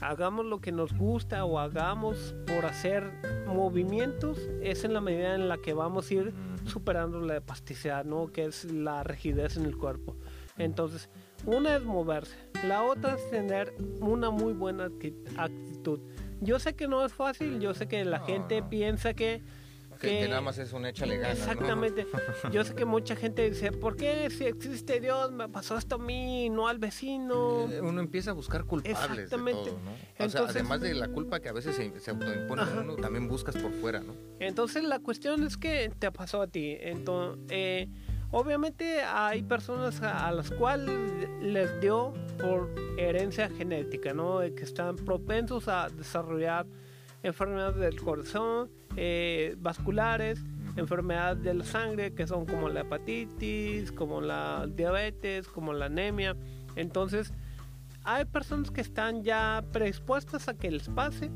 hagamos 0.00 0.44
lo 0.46 0.61
que 0.61 0.72
nos 0.72 0.92
gusta 0.96 1.44
o 1.44 1.59
hagamos 1.59 2.35
por 2.46 2.66
hacer 2.66 3.12
movimientos, 3.46 4.38
es 4.62 4.85
en 4.85 4.94
la 4.94 5.00
medida 5.00 5.35
en 5.35 5.48
la 5.48 5.59
que 5.59 5.74
vamos 5.74 6.11
a 6.11 6.14
ir 6.14 6.35
superando 6.64 7.20
la 7.20 7.40
plasticidad, 7.40 8.04
¿no? 8.04 8.26
Que 8.28 8.46
es 8.46 8.64
la 8.64 9.02
rigidez 9.02 9.57
en 9.57 9.64
el 9.64 9.76
cuerpo. 9.76 10.16
Entonces, 10.57 11.09
una 11.46 11.76
es 11.76 11.85
moverse, 11.85 12.37
la 12.66 12.83
otra 12.83 13.14
es 13.14 13.30
tener 13.30 13.74
una 14.00 14.30
muy 14.30 14.52
buena 14.52 14.90
actitud. 15.37 16.00
Yo 16.40 16.59
sé 16.59 16.74
que 16.74 16.88
no 16.88 17.04
es 17.04 17.12
fácil, 17.12 17.61
yo 17.61 17.74
sé 17.74 17.87
que 17.88 18.04
la 18.04 18.20
gente 18.20 18.62
piensa 18.62 19.14
que 19.14 19.42
que, 20.05 20.29
nada 20.29 20.40
más 20.40 20.59
es 20.59 20.73
un 20.73 20.87
échale 20.87 21.19
ganas. 21.19 21.38
Exactamente. 21.38 22.07
Yo 22.53 22.64
sé 22.64 22.75
que 22.75 22.85
mucha 22.85 23.17
gente 23.17 23.49
dice, 23.49 23.73
¿por 23.73 23.97
qué 23.97 24.29
si 24.31 24.45
existe 24.45 25.01
Dios 25.01 25.33
me 25.33 25.49
pasó 25.49 25.77
esto 25.77 25.97
a 25.97 25.99
mí, 25.99 26.49
no 26.51 26.69
al 26.69 26.79
vecino? 26.79 27.69
Eh, 27.71 27.81
uno 27.81 28.01
empieza 28.01 28.31
a 28.31 28.35
buscar 28.35 28.64
culpables 28.64 28.99
Exactamente. 28.99 29.64
de 29.64 29.71
todo, 29.71 29.81
¿no? 29.81 30.25
O 30.25 30.29
sea, 30.29 30.43
además 30.43 30.81
de 30.81 30.95
la 30.95 31.09
culpa 31.09 31.40
que 31.40 31.49
a 31.49 31.53
veces 31.53 31.77
se, 31.77 32.11
autoimpone 32.11 32.62
uno, 32.81 32.97
también 32.97 33.29
buscas 33.29 33.57
por 33.57 33.73
fuera, 33.73 34.01
¿no? 34.01 34.14
Entonces 34.40 34.85
la 34.85 34.99
cuestión 34.99 35.45
es 35.45 35.57
que 35.57 35.90
te 35.99 36.11
pasó 36.12 36.43
a 36.43 36.47
ti. 36.47 36.77
Entonces, 36.81 37.45
eh, 37.51 37.88
obviamente 38.31 39.03
hay 39.03 39.43
personas 39.43 40.03
a, 40.03 40.31
las 40.33 40.51
cuales 40.51 40.99
les 41.40 41.81
dio 41.81 42.12
por 42.40 42.75
herencia 42.99 43.49
genética, 43.49 44.12
¿no? 44.12 44.40
Que 44.40 44.64
están 44.64 44.97
propensos 44.97 45.69
a 45.69 45.88
desarrollar 45.88 46.67
enfermedades 47.25 47.77
del 47.77 48.01
corazón, 48.01 48.71
eh, 48.97 49.57
vasculares, 49.59 50.45
enfermedades 50.77 51.43
de 51.43 51.55
la 51.55 51.65
sangre 51.65 52.15
que 52.15 52.27
son 52.27 52.45
como 52.47 52.69
la 52.69 52.83
hepatitis, 52.83 53.91
como 53.91 54.21
la 54.21 54.69
diabetes, 54.69 55.49
como 55.49 55.73
la 55.73 55.87
anemia. 55.87 56.37
Entonces, 56.77 57.33
hay 58.05 58.27
personas 58.27 58.71
que 58.71 58.83
están 58.83 59.25
ya 59.25 59.65
predispuestas 59.73 60.49
a 60.49 60.55
que 60.55 60.71
les 60.71 60.89
pase 60.91 61.31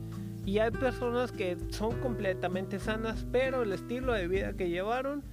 y 0.45 0.59
hay 0.59 0.71
personas 0.71 1.33
que 1.33 1.57
son 1.71 1.99
completamente 2.01 2.79
sanas, 2.79 3.27
pero 3.33 3.63
el 3.63 3.73
estilo 3.73 4.13
de 4.13 4.29
vida 4.29 4.53
que 4.53 4.69
llevaron 4.69 5.25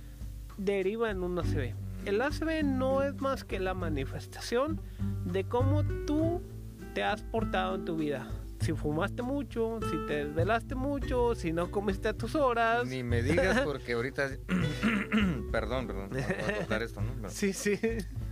deriva 0.58 1.12
en 1.12 1.22
un 1.22 1.38
ACV. 1.38 1.76
El 2.06 2.22
ACV 2.22 2.64
no 2.64 3.02
es 3.02 3.20
más 3.20 3.44
que 3.44 3.60
la 3.60 3.74
manifestación 3.74 4.80
de 5.26 5.44
cómo 5.44 5.84
tú 6.06 6.42
te 6.94 7.04
has 7.04 7.24
portado 7.24 7.76
en 7.76 7.84
tu 7.84 7.98
vida 7.98 8.26
si 8.66 8.74
fumaste 8.74 9.22
mucho, 9.22 9.80
si 9.92 9.98
te 10.08 10.26
desvelaste 10.26 10.74
mucho, 10.74 11.36
si 11.36 11.54
no 11.54 11.70
comiste 11.70 12.08
a 12.08 12.14
tus 12.14 12.34
horas. 12.34 12.88
Ni 12.88 13.04
me 13.04 13.22
digas 13.22 13.62
porque 13.64 13.94
ahorita... 13.94 14.28
perdón, 15.52 15.86
perdón. 15.86 16.10
Voy 16.10 16.22
a 16.22 16.78
esto, 16.84 17.00
¿no? 17.02 17.30
Sí, 17.30 17.54
sí. 17.54 17.80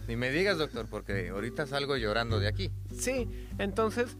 Ni 0.08 0.16
me 0.16 0.32
digas, 0.32 0.58
doctor, 0.58 0.88
porque 0.90 1.30
ahorita 1.30 1.68
salgo 1.68 1.98
llorando 1.98 2.40
de 2.40 2.48
aquí. 2.48 2.72
Sí, 2.98 3.30
entonces, 3.60 4.18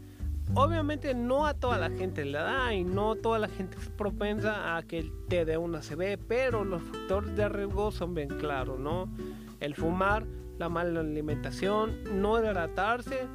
obviamente 0.54 1.14
no 1.14 1.46
a 1.46 1.54
toda 1.54 1.78
la 1.78 1.90
gente 1.90 2.24
le 2.24 2.38
da 2.38 2.72
y 2.72 2.84
no 2.84 3.16
toda 3.16 3.40
la 3.40 3.48
gente 3.48 3.76
es 3.76 3.88
propensa 3.88 4.76
a 4.76 4.84
que 4.84 5.10
te 5.28 5.44
dé 5.44 5.56
una 5.56 5.80
CB, 5.80 6.18
pero 6.28 6.64
los 6.64 6.80
factores 6.80 7.34
de 7.34 7.48
riesgo 7.48 7.90
son 7.90 8.14
bien 8.14 8.28
claros, 8.28 8.78
¿no? 8.78 9.08
El 9.58 9.74
fumar, 9.74 10.24
la 10.58 10.68
mala 10.68 11.00
alimentación, 11.00 12.22
no 12.22 12.38
hidratarse, 12.38 13.26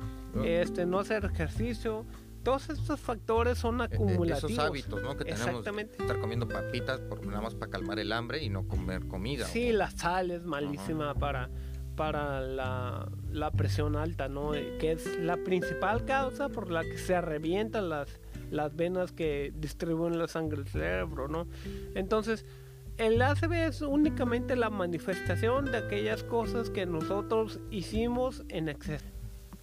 este, 0.45 0.85
no 0.85 0.99
hacer 0.99 1.25
ejercicio, 1.25 2.05
todos 2.43 2.69
estos 2.69 2.99
factores 2.99 3.57
son 3.57 3.81
e, 3.81 3.83
e, 3.83 3.85
acumulativos. 3.85 4.51
Esos 4.51 4.59
hábitos, 4.59 5.01
¿no? 5.01 5.15
Que 5.15 5.25
tenemos 5.25 5.47
Exactamente. 5.47 5.97
estar 6.01 6.19
comiendo 6.19 6.47
papitas 6.47 6.99
por, 7.01 7.25
nada 7.25 7.41
más 7.41 7.55
para 7.55 7.71
calmar 7.71 7.99
el 7.99 8.11
hambre 8.11 8.43
y 8.43 8.49
no 8.49 8.67
comer 8.67 9.07
comida. 9.07 9.45
Sí, 9.45 9.71
la 9.71 9.91
sal 9.91 10.31
es 10.31 10.43
malísima 10.45 11.13
para, 11.15 11.49
para 11.95 12.41
la, 12.41 13.11
la, 13.31 13.51
presión 13.51 13.95
alta, 13.95 14.27
¿no? 14.27 14.53
Eh, 14.55 14.77
que 14.79 14.93
es 14.93 15.19
la 15.19 15.37
principal 15.37 16.05
causa 16.05 16.49
por 16.49 16.71
la 16.71 16.83
que 16.83 16.97
se 16.97 17.19
revientan 17.21 17.89
las, 17.89 18.19
las 18.51 18.75
venas 18.75 19.11
que 19.11 19.51
distribuyen 19.55 20.17
la 20.19 20.27
sangre 20.27 20.61
al 20.61 20.67
cerebro, 20.67 21.27
¿no? 21.27 21.47
Entonces, 21.95 22.45
el 22.97 23.21
ACV 23.21 23.53
es 23.67 23.81
únicamente 23.81 24.55
la 24.55 24.69
manifestación 24.69 25.71
de 25.71 25.77
aquellas 25.77 26.23
cosas 26.23 26.69
que 26.69 26.85
nosotros 26.85 27.59
hicimos 27.69 28.43
en 28.49 28.69
exceso 28.69 29.18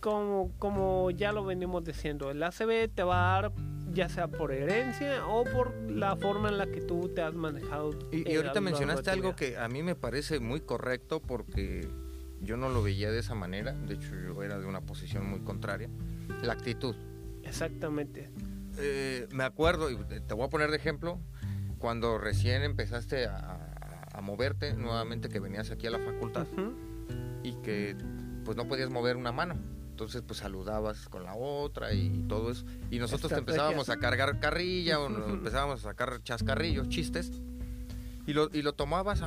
como, 0.07 0.53
como 0.61 1.11
ya 1.11 1.33
lo 1.33 1.45
venimos 1.45 1.83
diciendo, 1.83 2.31
el 2.31 2.41
ACB 2.41 2.95
te 2.95 3.03
va 3.03 3.39
a 3.39 3.43
dar 3.43 3.53
ya 3.93 4.09
sea 4.09 4.29
por 4.29 4.53
herencia 4.53 5.27
o 5.27 5.43
por 5.43 5.75
la 5.91 6.15
forma 6.15 6.49
en 6.49 6.59
la 6.59 6.67
que 6.69 6.81
tú 6.81 7.11
te 7.13 7.23
has 7.23 7.35
manejado. 7.35 7.91
Y, 8.13 8.37
ahorita 8.37 8.61
mencionaste 8.61 9.11
algo 9.11 9.35
que 9.35 9.59
a 9.59 9.67
mí 9.67 9.83
me 9.83 9.97
parece 9.97 10.39
muy 10.39 10.61
correcto 10.61 11.21
porque 11.21 11.89
yo 12.41 12.57
no 12.57 12.69
lo 12.69 12.85
veía 12.85 13.11
de 13.11 13.19
esa 13.19 13.35
manera, 13.35 13.73
de 13.73 13.95
hecho 13.95 14.15
yo 14.15 14.41
era 14.45 14.61
de 14.61 14.67
una 14.67 14.81
posición 14.81 15.29
muy 15.29 15.41
contraria, 15.41 15.91
la 16.41 16.53
actitud. 16.53 16.95
Exactamente. 17.43 18.31
Eh, 18.79 19.27
me 19.33 19.43
acuerdo, 19.43 19.91
y 19.91 19.97
te 19.97 20.35
voy 20.35 20.47
a 20.47 20.51
poner 20.51 20.71
de 20.71 20.77
ejemplo, 20.77 21.19
cuando 21.79 22.17
recién 22.17 22.63
empezaste 22.63 23.27
a, 23.27 23.73
moverte 24.23 24.73
nuevamente, 24.75 25.29
que 25.29 25.41
venías 25.41 25.73
aquí 25.73 25.89
a 25.89 25.91
la 25.91 25.99
facultad 25.99 26.47
y 27.43 27.55
que 27.63 27.97
pues 28.45 28.57
no 28.57 28.69
podías 28.69 28.89
mover 28.89 29.17
una 29.17 29.33
mano 29.33 29.57
entonces 29.97 30.21
pues 30.21 30.41
saludabas 30.41 31.09
con 31.09 31.25
la 31.25 31.35
otra 31.35 31.95
y 31.95 32.27
todo 32.29 32.51
eso. 32.51 32.67
Y 32.91 32.99
nosotros 32.99 33.33
te 33.33 33.39
empezábamos 33.39 33.89
a 33.89 33.97
cargar 33.97 34.39
carrilla 34.41 35.01
o 35.01 35.09
nos 35.09 35.27
empezábamos 35.31 35.81
a 35.81 35.89
sacar 35.89 36.23
chascarrillos, 36.23 36.91
chistes. 36.91 37.33
Y 38.27 38.35
lo, 38.35 38.51
y 38.53 38.61
lo 38.61 38.75
tomabas 38.75 39.23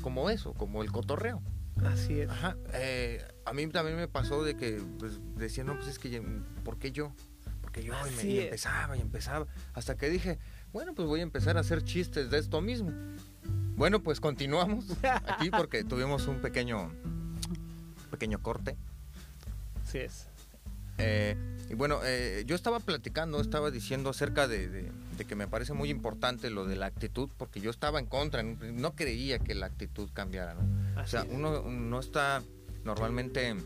como 0.00 0.30
eso, 0.30 0.54
como 0.54 0.84
el 0.84 0.92
cotorreo. 0.92 1.42
Así 1.84 2.20
es. 2.20 2.30
Ajá. 2.30 2.56
Eh, 2.74 3.20
a 3.44 3.52
mí 3.52 3.66
también 3.66 3.96
me 3.96 4.06
pasó 4.06 4.44
de 4.44 4.56
que 4.56 4.80
pues, 5.00 5.18
decía, 5.34 5.64
no, 5.64 5.74
pues 5.74 5.88
es 5.88 5.98
que, 5.98 6.22
¿por 6.62 6.78
qué 6.78 6.92
yo? 6.92 7.12
Porque 7.60 7.82
yo 7.82 7.92
y, 8.08 8.24
me, 8.24 8.44
empezaba 8.44 8.96
y 8.96 9.00
empezaba. 9.00 9.48
Hasta 9.74 9.96
que 9.96 10.08
dije, 10.08 10.38
bueno, 10.72 10.94
pues 10.94 11.08
voy 11.08 11.18
a 11.18 11.24
empezar 11.24 11.56
a 11.56 11.60
hacer 11.60 11.82
chistes 11.82 12.30
de 12.30 12.38
esto 12.38 12.60
mismo. 12.60 12.92
Bueno, 13.74 14.04
pues 14.04 14.20
continuamos 14.20 14.86
aquí 15.26 15.50
porque 15.50 15.82
tuvimos 15.82 16.28
un 16.28 16.40
pequeño, 16.40 16.92
pequeño 18.12 18.40
corte. 18.40 18.76
Es. 20.00 20.26
Eh, 20.98 21.36
y 21.68 21.74
bueno, 21.74 22.00
eh, 22.04 22.44
yo 22.46 22.54
estaba 22.54 22.80
platicando, 22.80 23.40
estaba 23.40 23.70
diciendo 23.70 24.10
acerca 24.10 24.46
de, 24.46 24.90
que 25.26 25.36
me 25.36 25.48
parece 25.48 25.72
muy 25.72 25.88
importante 25.88 26.50
lo 26.50 26.66
de 26.66 26.76
la 26.76 26.86
actitud, 26.86 27.30
porque 27.38 27.60
yo 27.60 27.70
estaba 27.70 27.98
en 27.98 28.06
contra, 28.06 28.42
no 28.42 28.94
creía 28.94 29.38
que 29.38 29.54
la 29.54 29.66
actitud 29.66 30.10
cambiara. 30.12 30.54
¿no? 30.54 31.00
O 31.00 31.06
sea, 31.06 31.24
uno 31.30 31.62
no 31.62 32.00
está 32.00 32.42
normalmente 32.84 33.56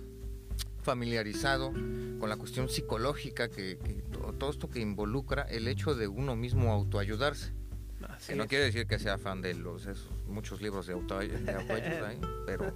familiarizado 0.83 1.73
con 1.73 2.29
la 2.29 2.37
cuestión 2.37 2.69
psicológica, 2.69 3.49
que, 3.49 3.77
todo, 4.39 4.51
esto 4.51 4.71
que 4.71 4.79
involucra 4.79 5.43
el 5.43 5.67
hecho 5.67 5.97
de 5.97 6.07
uno 6.07 6.37
mismo 6.37 6.73
autoayudarse. 6.73 7.53
que 8.27 8.37
no 8.37 8.47
quiere 8.47 8.67
decir 8.67 8.87
que 8.87 9.01
sea 9.01 9.19
fan 9.19 9.43
de 9.43 9.55
los 9.55 9.87
esos, 9.87 10.09
muchos 10.29 10.63
libros 10.63 10.87
de, 10.87 10.93
autoayuda, 10.93 12.13
¿eh? 12.13 12.21
pero 12.47 12.73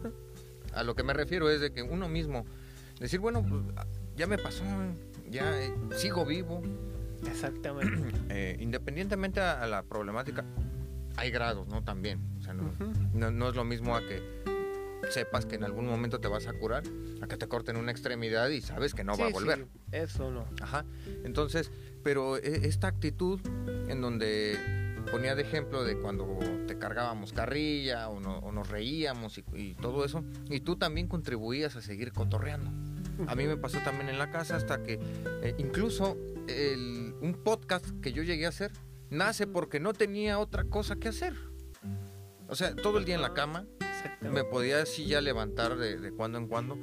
a 0.74 0.82
lo 0.82 0.96
que 0.96 1.04
me 1.04 1.12
refiero 1.12 1.48
es 1.50 1.60
de 1.60 1.72
que 1.72 1.82
uno 1.82 2.08
mismo 2.08 2.44
decir, 3.00 3.20
bueno, 3.20 3.44
pues, 3.46 3.62
ya 4.16 4.26
me 4.26 4.38
pasó, 4.38 4.64
ya 5.28 5.60
eh, 5.60 5.72
sigo 5.96 6.24
vivo. 6.24 6.62
Exactamente. 7.26 8.18
Eh, 8.32 8.56
independientemente 8.60 9.40
a, 9.40 9.66
la 9.66 9.82
problemática, 9.82 10.44
hay 11.16 11.32
grados, 11.32 11.66
¿no? 11.66 11.82
También. 11.82 12.20
O 12.38 12.42
sea, 12.42 12.54
no, 12.54 13.48
es 13.48 13.56
lo 13.56 13.64
mismo 13.64 13.96
a 13.96 14.00
que 14.06 14.22
sepas 15.10 15.46
que 15.46 15.56
en 15.56 15.64
algún 15.64 15.86
momento 15.86 16.20
te 16.20 16.28
vas 16.28 16.46
a 16.46 16.52
curar, 16.52 16.84
a 17.20 17.26
que 17.26 17.36
te 17.36 17.48
corten 17.48 17.76
una 17.76 17.90
extremidad 17.90 18.48
y 18.50 18.60
sabes 18.60 18.94
que 18.94 19.02
no 19.02 19.18
va 19.18 19.26
a 19.26 19.30
volver. 19.30 19.66
eso 19.90 20.30
no. 20.30 20.46
Ajá. 20.62 20.84
Entonces, 21.24 21.72
pero 22.04 22.36
e, 22.36 22.68
esta 22.68 22.86
actitud 22.86 23.40
en 23.88 24.00
donde 24.00 24.56
ponía 25.10 25.34
de 25.34 25.42
ejemplo 25.42 25.82
de 25.82 25.98
cuando 25.98 26.38
te 26.68 26.78
cargábamos 26.78 27.32
carrilla 27.32 28.08
o, 28.10 28.20
nos 28.20 28.68
reíamos 28.68 29.38
y, 29.38 29.44
y, 29.54 29.74
todo 29.74 30.04
eso, 30.04 30.22
y 30.48 30.60
tú 30.60 30.76
también 30.76 31.08
contribuías 31.08 31.74
a 31.74 31.82
seguir 31.82 32.12
cotorreando. 32.12 32.70
A 33.26 33.34
mí 33.34 33.46
me 33.46 33.56
pasó 33.56 33.78
también 33.78 34.08
en 34.08 34.18
la 34.18 34.30
casa 34.30 34.56
hasta 34.56 34.82
que 34.82 34.98
eh, 35.42 35.54
incluso 35.58 36.16
un 37.20 37.40
podcast 37.44 37.86
que 38.00 38.12
yo 38.12 38.24
llegué 38.24 38.46
a 38.46 38.48
hacer 38.48 38.72
nace 39.10 39.46
porque 39.46 39.78
no 39.78 39.92
tenía 39.92 40.38
otra 40.38 40.64
cosa 40.64 40.96
que 40.96 41.08
hacer. 41.08 41.34
O 42.48 42.56
sea, 42.56 42.74
todo 42.74 42.98
el 42.98 43.04
día 43.04 43.14
en 43.14 43.22
la 43.22 43.34
cama, 43.34 43.66
me 44.20 44.44
podía 44.44 44.82
así 44.82 45.06
ya 45.06 45.20
levantar 45.20 45.76
de, 45.76 46.10
cuando 46.12 46.38
en 46.38 46.48
cuando. 46.48 46.76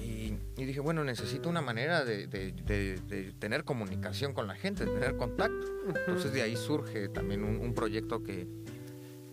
Y, 0.00 0.64
dije, 0.64 0.80
bueno, 0.80 1.02
necesito 1.02 1.48
una 1.48 1.60
manera 1.60 2.04
de, 2.04 3.34
tener 3.38 3.64
comunicación 3.64 4.32
con 4.32 4.46
la 4.46 4.54
gente, 4.54 4.84
de 4.84 4.92
tener 4.92 5.16
contacto. 5.16 5.66
Entonces 5.88 6.32
de 6.32 6.42
ahí 6.42 6.56
surge 6.56 7.08
también 7.08 7.42
un, 7.42 7.74
proyecto 7.74 8.22
que, 8.22 8.46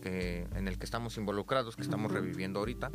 en 0.04 0.68
el 0.68 0.80
que 0.80 0.86
estamos 0.86 1.18
involucrados, 1.18 1.76
que 1.76 1.84
estamos 1.84 2.12
reviviendo 2.12 2.60
ahorita, 2.60 2.92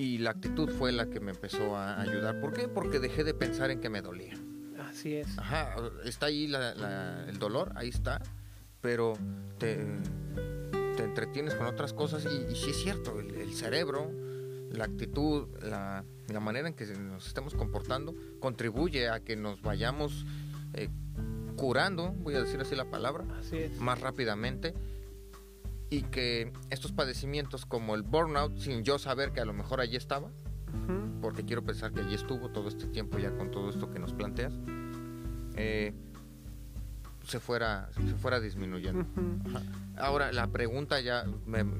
y 0.00 0.16
la 0.16 0.30
actitud 0.30 0.70
fue 0.70 0.92
la 0.92 1.10
que 1.10 1.20
me 1.20 1.30
empezó 1.30 1.76
a 1.76 2.00
ayudar. 2.00 2.40
¿Por 2.40 2.54
qué? 2.54 2.68
Porque 2.68 3.00
dejé 3.00 3.22
de 3.22 3.34
pensar 3.34 3.70
en 3.70 3.80
que 3.80 3.90
me 3.90 4.00
dolía. 4.00 4.32
Así 4.78 5.14
es. 5.14 5.36
Ajá, 5.36 5.76
está 6.06 6.26
ahí 6.26 6.50
el 7.28 7.38
dolor, 7.38 7.70
ahí 7.74 7.90
está, 7.90 8.22
pero 8.80 9.12
te, 9.58 9.76
te, 10.96 11.04
entretienes 11.04 11.54
con 11.54 11.66
otras 11.66 11.92
cosas 11.92 12.24
y, 12.24 12.56
sí 12.56 12.70
es 12.70 12.82
cierto, 12.82 13.20
el, 13.20 13.52
cerebro, 13.52 14.10
la 14.72 14.84
actitud, 14.84 15.48
la, 15.62 16.02
la, 16.28 16.40
manera 16.40 16.68
en 16.68 16.72
que 16.72 16.86
nos 16.86 17.26
estamos 17.26 17.54
comportando 17.54 18.14
contribuye 18.40 19.10
a 19.10 19.20
que 19.20 19.36
nos 19.36 19.60
vayamos 19.60 20.24
eh, 20.72 20.88
curando, 21.56 22.12
voy 22.12 22.36
a 22.36 22.40
decir 22.40 22.58
así 22.58 22.74
la 22.74 22.90
palabra, 22.90 23.26
así 23.38 23.58
es. 23.58 23.78
más 23.78 24.00
rápidamente 24.00 24.72
y 25.90 26.02
que 26.02 26.52
estos 26.70 26.92
padecimientos 26.92 27.66
como 27.66 27.94
el 27.96 28.02
burnout, 28.02 28.56
sin 28.58 28.84
yo 28.84 28.98
saber 28.98 29.32
que 29.32 29.40
a 29.40 29.44
lo 29.44 29.52
mejor 29.52 29.80
allí 29.80 29.96
estaba, 29.96 30.30
porque 31.20 31.44
quiero 31.44 31.64
pensar 31.64 31.92
que 31.92 32.00
allí 32.00 32.14
estuvo 32.14 32.48
todo 32.50 32.68
este 32.68 32.86
tiempo 32.86 33.18
ya 33.18 33.36
con 33.36 33.50
todo 33.50 33.68
esto 33.70 33.90
que 33.90 33.98
nos 33.98 34.12
planteas, 34.12 34.54
eh, 35.56 35.92
se 37.24 37.40
fuera, 37.40 37.90
se 37.92 38.14
fuera 38.14 38.40
disminuyendo. 38.40 39.04
Ahora, 39.96 40.32
la 40.32 40.46
pregunta 40.46 41.00
ya, 41.00 41.24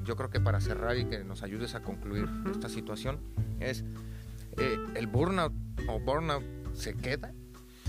yo 0.05 0.15
creo 0.15 0.29
que 0.29 0.39
para 0.39 0.61
cerrar 0.61 0.97
y 0.97 1.05
que 1.05 1.23
nos 1.23 1.41
ayudes 1.41 1.73
a 1.73 1.81
concluir 1.81 2.29
esta 2.51 2.69
situación, 2.69 3.19
es, 3.59 3.83
eh, 4.57 4.77
¿el 4.95 5.07
burnout 5.07 5.53
o 5.87 5.99
burnout 5.99 6.43
se 6.73 6.95
queda 6.95 7.33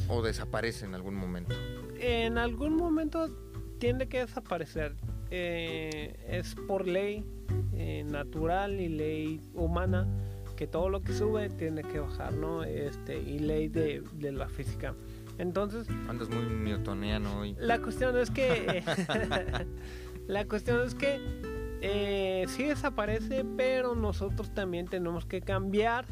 o 0.08 0.22
desaparece 0.22 0.87
en 0.87 0.94
algún 0.94 1.14
momento? 1.14 1.54
En 1.98 2.38
algún 2.38 2.76
momento 2.76 3.28
tiene 3.78 4.08
que 4.08 4.20
desaparecer. 4.20 4.96
Eh, 5.35 6.14
es 6.29 6.55
por 6.55 6.87
ley 6.87 7.25
eh, 7.73 8.05
natural 8.05 8.79
y 8.79 8.90
ley 8.90 9.40
humana 9.55 10.07
que 10.57 10.66
todo 10.66 10.90
lo 10.90 11.01
que 11.01 11.14
sube 11.14 11.49
tiene 11.49 11.83
que 11.83 12.01
bajar, 12.01 12.35
¿no? 12.35 12.64
Este, 12.64 13.18
y 13.18 13.38
ley 13.38 13.68
de, 13.68 14.03
de 14.12 14.31
la 14.31 14.51
física. 14.51 14.95
Entonces. 15.38 15.88
Andas 16.07 16.29
muy 16.29 16.45
newtoniano 16.45 17.40
hoy. 17.40 17.57
La 17.59 17.81
cuestión 17.81 18.18
es 18.18 18.31
que. 18.31 18.85
la 20.27 20.45
cuestión 20.45 20.83
es 20.83 20.95
que. 20.95 21.18
Eh, 21.81 22.45
sí 22.49 22.64
desaparece, 22.64 23.45
pero 23.57 23.95
nosotros 23.95 24.53
también 24.53 24.87
tenemos 24.87 25.25
que 25.25 25.40
cambiar 25.40 26.05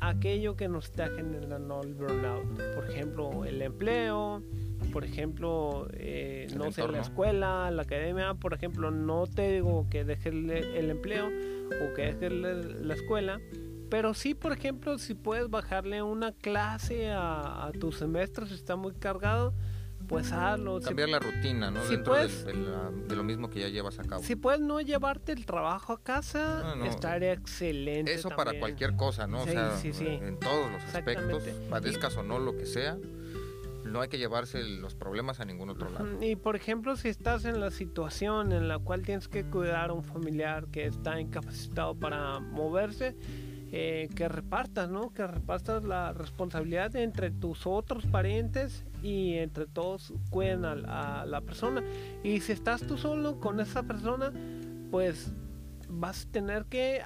aquello 0.00 0.56
que 0.56 0.68
nos 0.68 0.84
está 0.84 1.08
generando 1.08 1.80
el 1.82 1.94
burnout. 1.94 2.74
Por 2.74 2.90
ejemplo, 2.90 3.46
el 3.46 3.62
empleo, 3.62 4.42
por 4.92 5.04
ejemplo, 5.04 5.88
eh, 5.92 6.48
no 6.56 6.70
sé, 6.72 6.86
la 6.88 7.00
escuela, 7.00 7.70
la 7.70 7.82
academia, 7.82 8.34
por 8.34 8.54
ejemplo, 8.54 8.90
no 8.90 9.26
te 9.26 9.52
digo 9.52 9.86
que 9.90 10.04
dejes 10.04 10.32
el 10.32 10.90
empleo 10.90 11.26
o 11.26 11.94
que 11.94 12.14
dejes 12.14 12.32
la 12.32 12.94
escuela, 12.94 13.40
pero 13.90 14.14
sí, 14.14 14.34
por 14.34 14.52
ejemplo, 14.52 14.98
si 14.98 15.14
puedes 15.14 15.48
bajarle 15.48 16.02
una 16.02 16.32
clase 16.32 17.10
a, 17.10 17.70
tu 17.80 17.92
semestre 17.92 18.46
si 18.46 18.54
está 18.54 18.76
muy 18.76 18.92
cargado, 18.92 19.54
pues 20.06 20.32
hazlo. 20.32 20.80
Cambiar 20.80 21.08
la 21.08 21.18
rutina, 21.18 21.70
¿no? 21.70 21.84
Dentro 21.84 22.14
de, 22.14 23.14
lo 23.14 23.24
mismo 23.24 23.50
que 23.50 23.60
ya 23.60 23.68
llevas 23.68 23.98
a 23.98 24.04
cabo. 24.04 24.22
Si 24.22 24.36
puedes 24.36 24.60
no 24.60 24.80
llevarte 24.80 25.32
el 25.32 25.44
trabajo 25.46 25.92
a 25.92 26.02
casa, 26.02 26.74
estaría 26.84 27.32
excelente. 27.32 28.12
Eso 28.12 28.30
para 28.30 28.58
cualquier 28.58 28.96
cosa, 28.96 29.26
¿no? 29.26 29.42
o 29.42 29.46
sea, 29.46 29.78
en 29.82 30.38
todos 30.38 30.70
los 30.70 30.82
aspectos, 30.94 31.42
padezcas 31.70 32.16
o 32.16 32.22
no, 32.22 32.38
lo 32.38 32.56
que 32.56 32.66
sea, 32.66 32.98
no 33.88 34.00
hay 34.00 34.08
que 34.08 34.18
llevarse 34.18 34.62
los 34.62 34.94
problemas 34.94 35.40
a 35.40 35.44
ningún 35.44 35.70
otro 35.70 35.90
lado. 35.90 36.22
Y 36.22 36.36
por 36.36 36.56
ejemplo, 36.56 36.96
si 36.96 37.08
estás 37.08 37.44
en 37.44 37.60
la 37.60 37.70
situación 37.70 38.52
en 38.52 38.68
la 38.68 38.78
cual 38.78 39.02
tienes 39.02 39.28
que 39.28 39.44
cuidar 39.44 39.90
a 39.90 39.92
un 39.92 40.04
familiar 40.04 40.66
que 40.68 40.86
está 40.86 41.20
incapacitado 41.20 41.94
para 41.94 42.38
moverse, 42.40 43.16
eh, 43.70 44.08
que 44.14 44.28
repartas, 44.28 44.88
¿no? 44.88 45.12
Que 45.12 45.26
repartas 45.26 45.84
la 45.84 46.14
responsabilidad 46.14 46.96
entre 46.96 47.30
tus 47.30 47.66
otros 47.66 48.06
parientes 48.06 48.86
y 49.02 49.34
entre 49.34 49.66
todos 49.66 50.14
cuiden 50.30 50.64
a, 50.64 51.26
la 51.26 51.40
persona. 51.42 51.82
Y 52.22 52.40
si 52.40 52.52
estás 52.52 52.86
tú 52.86 52.96
solo 52.96 53.40
con 53.40 53.60
esa 53.60 53.82
persona, 53.82 54.32
pues 54.90 55.32
vas 55.90 56.24
a 56.24 56.30
tener 56.30 56.64
que 56.64 57.02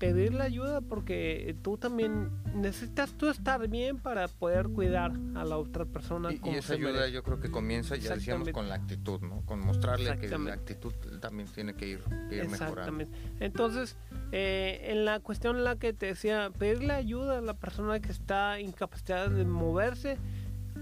pedirle 0.00 0.42
ayuda 0.42 0.80
porque 0.80 1.54
tú 1.62 1.76
también 1.76 2.30
necesitas 2.54 3.12
tú 3.12 3.28
estar 3.28 3.68
bien 3.68 3.98
para 3.98 4.28
poder 4.28 4.70
cuidar 4.70 5.12
a 5.34 5.44
la 5.44 5.58
otra 5.58 5.84
persona. 5.84 6.30
Y, 6.32 6.40
esa 6.48 6.72
ayuda 6.72 7.06
yo 7.08 7.22
creo 7.22 7.38
que 7.38 7.50
comienza, 7.50 7.96
ya 7.96 8.14
decíamos, 8.14 8.48
con 8.48 8.68
la 8.68 8.76
actitud, 8.76 9.20
¿no? 9.20 9.42
Con 9.44 9.60
mostrarle 9.60 10.18
que 10.18 10.28
la 10.30 10.54
actitud 10.54 10.94
también 11.20 11.48
tiene 11.48 11.74
que 11.74 11.86
ir, 11.86 12.00
ir 12.30 12.40
Exactamente. 12.40 13.16
Entonces, 13.40 13.98
eh, 14.32 14.80
en 14.84 15.04
la 15.04 15.20
cuestión 15.20 15.58
en 15.58 15.64
la 15.64 15.76
que 15.76 15.92
te 15.92 16.06
decía, 16.06 16.50
pedirle 16.58 16.94
ayuda 16.94 17.38
a 17.38 17.42
la 17.42 17.54
persona 17.54 18.00
que 18.00 18.10
está 18.10 18.58
incapacitada 18.58 19.28
de 19.28 19.44
moverse, 19.44 20.16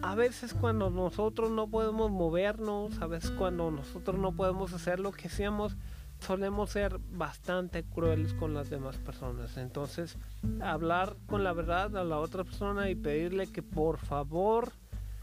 a 0.00 0.14
veces 0.14 0.54
cuando 0.54 0.90
nosotros 0.90 1.50
no 1.50 1.66
podemos 1.66 2.12
movernos, 2.12 3.00
a 3.00 3.09
veces 3.09 3.33
cuando 3.33 3.72
nosotros 3.72 4.16
no 4.16 4.31
podemos 4.31 4.72
hacer 4.72 5.00
lo 5.00 5.11
que 5.11 5.26
hacíamos, 5.26 5.76
solemos 6.20 6.70
ser 6.70 6.98
bastante 7.11 7.85
crueles 7.85 8.35
con 8.35 8.54
las 8.54 8.70
demás 8.70 8.96
personas. 8.96 9.57
Entonces, 9.57 10.16
hablar 10.61 11.16
con 11.26 11.44
la 11.44 11.52
verdad 11.52 11.96
a 11.96 12.04
la 12.04 12.18
otra 12.18 12.44
persona 12.44 12.90
y 12.90 12.94
pedirle 12.94 13.46
que 13.46 13.62
por 13.62 13.98
favor 13.98 14.72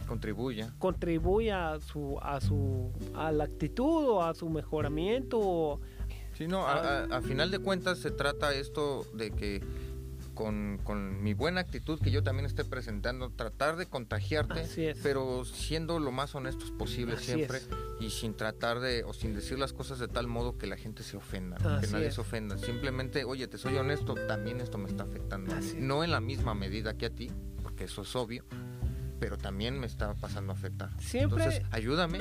contribuya 0.08 0.72
contribuya 0.78 1.74
a 1.74 1.82
su 1.82 2.20
a 2.22 2.40
su 2.40 2.92
a 3.16 3.32
la 3.32 3.46
actitud 3.46 4.06
o 4.06 4.24
a 4.24 4.36
su 4.36 4.50
mejoramiento 4.50 5.80
sí 6.38 6.48
no 6.48 6.68
a 6.68 7.22
final 7.24 7.50
de 7.50 7.58
cuentas 7.58 7.98
se 7.98 8.12
trata 8.12 8.54
esto 8.54 9.04
de 9.16 9.32
que 9.32 9.64
con, 10.36 10.80
con, 10.84 11.24
mi 11.24 11.34
buena 11.34 11.62
actitud 11.62 12.00
que 12.00 12.12
yo 12.12 12.22
también 12.22 12.46
esté 12.46 12.64
presentando, 12.64 13.32
tratar 13.32 13.78
de 13.78 13.88
contagiarte, 13.88 14.96
pero 15.02 15.46
siendo 15.46 16.00
lo 16.00 16.12
más 16.12 16.36
honestos 16.36 16.72
posible 16.72 17.18
siempre 17.18 17.60
y 18.00 18.10
sin 18.12 18.36
tratar 18.36 18.80
de, 18.80 19.04
o 19.04 19.14
sin 19.14 19.34
decir 19.34 19.58
las 19.58 19.74
cosas 19.74 19.98
de 19.98 20.08
tal 20.08 20.28
modo 20.28 20.58
que 20.58 20.68
la 20.68 20.78
gente 20.78 21.02
se 21.04 21.18
ofenda, 21.18 21.58
que 21.82 21.88
nadie 21.88 22.12
se 22.12 22.22
ofenda. 22.22 22.58
Simplemente, 22.58 23.24
oye, 23.24 23.48
te 23.48 23.58
soy 23.58 23.76
honesto, 23.78 24.14
también 24.28 24.62
esto 24.62 24.78
me 24.78 24.90
está 24.90 25.04
afectando. 25.04 25.56
No 25.78 26.04
en 26.04 26.12
la 26.12 26.20
misma 26.20 26.54
medida 26.54 26.98
que 26.98 27.08
a 27.08 27.10
ti, 27.10 27.32
porque 27.64 27.86
eso 27.86 28.04
es 28.04 28.16
obvio, 28.16 28.46
pero 29.20 29.38
también 29.38 29.80
me 29.80 29.88
está 29.88 30.14
pasando 30.16 30.54
a 30.54 30.56
afectar. 30.56 30.90
Siempre. 31.02 31.44
Entonces, 31.44 31.66
ayúdame 31.72 32.20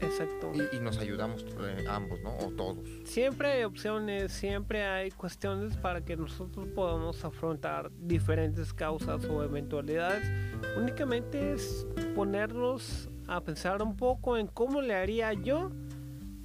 Exacto. 0.00 0.52
Y, 0.72 0.80
nos 0.80 0.98
ayudamos 0.98 1.44
eh, 1.60 1.84
ambos, 1.88 2.20
¿no? 2.20 2.36
O 2.38 2.50
todos. 2.50 2.78
Siempre 3.04 3.52
hay 3.52 3.64
opciones, 3.64 4.32
siempre 4.32 4.84
hay 4.84 5.10
cuestiones 5.10 5.76
para 5.76 6.04
que 6.04 6.16
nosotros 6.16 6.68
podamos 6.68 7.24
afrontar 7.24 7.90
diferentes 7.98 8.72
causas 8.72 9.24
o 9.24 9.42
eventualidades. 9.42 10.30
Únicamente 10.76 11.52
es 11.52 11.86
ponernos 12.14 13.08
a 13.26 13.40
pensar 13.40 13.82
un 13.82 13.96
poco 13.96 14.36
en 14.36 14.46
cómo 14.46 14.80
le 14.80 14.94
haría 14.94 15.32
yo 15.32 15.70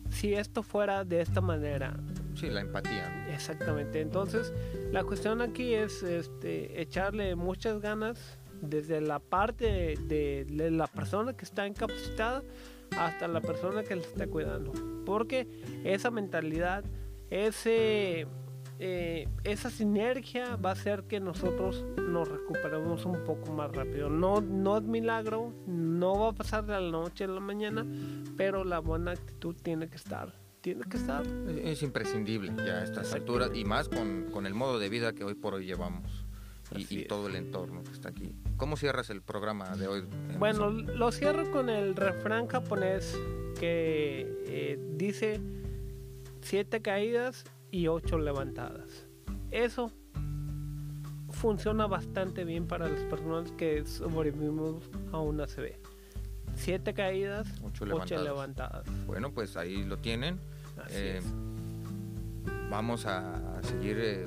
si 0.10 0.34
esto 0.34 0.64
fuera 0.64 1.04
de 1.04 1.22
esta 1.22 1.42
manera. 1.42 1.98
Sí, 2.36 2.50
la 2.50 2.62
empatía. 2.62 3.28
Exactamente. 3.34 4.02
Entonces, 4.02 4.54
la 4.92 5.04
cuestión 5.04 5.42
aquí 5.42 5.74
es 5.74 6.04
este, 6.04 6.82
echarle 6.82 7.36
muchas 7.36 7.82
ganas 7.82 8.40
desde 8.62 9.02
la 9.02 9.20
parte 9.20 9.96
de 9.98 10.46
la 10.72 10.88
persona 10.88 11.34
que 11.34 11.46
está 11.46 11.68
incapacitada 11.68 12.44
hasta 12.98 13.28
la 13.28 13.42
persona 13.42 13.84
que 13.84 13.96
le 13.96 14.02
está 14.02 14.28
cuidando. 14.28 14.72
Porque 15.06 15.48
esa 15.84 16.12
mentalidad, 16.12 16.84
ese, 17.30 18.28
eh, 18.80 19.28
esa 19.44 19.70
sinergia 19.70 20.56
va 20.56 20.70
a 20.70 20.74
hacer 20.74 21.04
que 21.04 21.20
nosotros 21.20 21.86
nos 21.98 22.28
recuperemos 22.28 23.06
un 23.06 23.24
poco 23.24 23.52
más 23.54 23.72
rápido. 23.72 24.10
No, 24.10 24.42
no 24.42 24.78
es 24.78 24.84
milagro, 24.84 25.54
no 25.66 26.20
va 26.20 26.30
a 26.30 26.34
pasar 26.34 26.66
de 26.66 26.74
la 26.74 26.92
noche 26.92 27.24
a 27.24 27.28
la 27.28 27.40
mañana, 27.40 27.86
pero 28.38 28.64
la 28.64 28.80
buena 28.80 29.12
actitud 29.12 29.56
tiene 29.62 29.90
que 29.90 29.96
estar. 29.96 30.34
Tiene 30.62 30.84
que 30.84 30.98
estar. 30.98 31.26
Es 31.64 31.82
imprescindible 31.82 32.54
ya 32.58 32.80
a 32.80 32.84
estas 32.84 33.12
alturas 33.14 33.50
y 33.56 33.66
más 33.66 33.90
con, 33.90 34.30
con 34.32 34.46
el 34.46 34.54
modo 34.54 34.78
de 34.78 34.90
vida 34.90 35.14
que 35.14 35.24
hoy 35.24 35.34
por 35.34 35.56
hoy 35.56 35.66
llevamos 35.66 36.21
y, 36.76 37.06
todo 37.06 37.28
el 37.28 37.36
entorno 37.36 37.84
que 37.84 37.92
está 37.92 38.10
aquí. 38.10 38.36
¿Cómo 38.58 38.78
cierras 38.78 39.10
el 39.10 39.22
programa 39.22 39.76
de 39.76 39.88
hoy? 39.88 40.04
Bueno, 40.38 40.70
lo 40.70 41.12
cierro 41.12 41.50
con 41.52 41.70
el 41.70 41.96
refrán 41.96 42.48
japonés 42.48 43.18
que 43.60 44.28
eh, 44.48 44.80
dice 44.96 45.42
siete 46.42 46.82
caídas 46.82 47.44
y 47.72 47.88
ocho 47.88 48.18
levantadas. 48.18 49.08
Eso 49.52 49.92
funciona 51.30 51.88
bastante 51.88 52.44
bien 52.46 52.68
para 52.68 52.88
las 52.88 53.02
personas 53.04 53.52
que 53.54 53.86
sobrevivimos 53.86 54.90
a 55.12 55.20
una 55.20 55.48
CB. 55.48 55.76
Siete 56.56 56.94
caídas, 56.94 57.48
ocho 57.64 57.86
levantadas. 57.86 58.86
Bueno, 59.06 59.32
pues 59.32 59.58
ahí 59.58 59.84
lo 59.84 59.98
tienen. 59.98 60.40
Eh, 60.90 61.22
vamos 62.70 63.06
a 63.06 63.62
seguir 63.64 63.98
eh, 64.00 64.26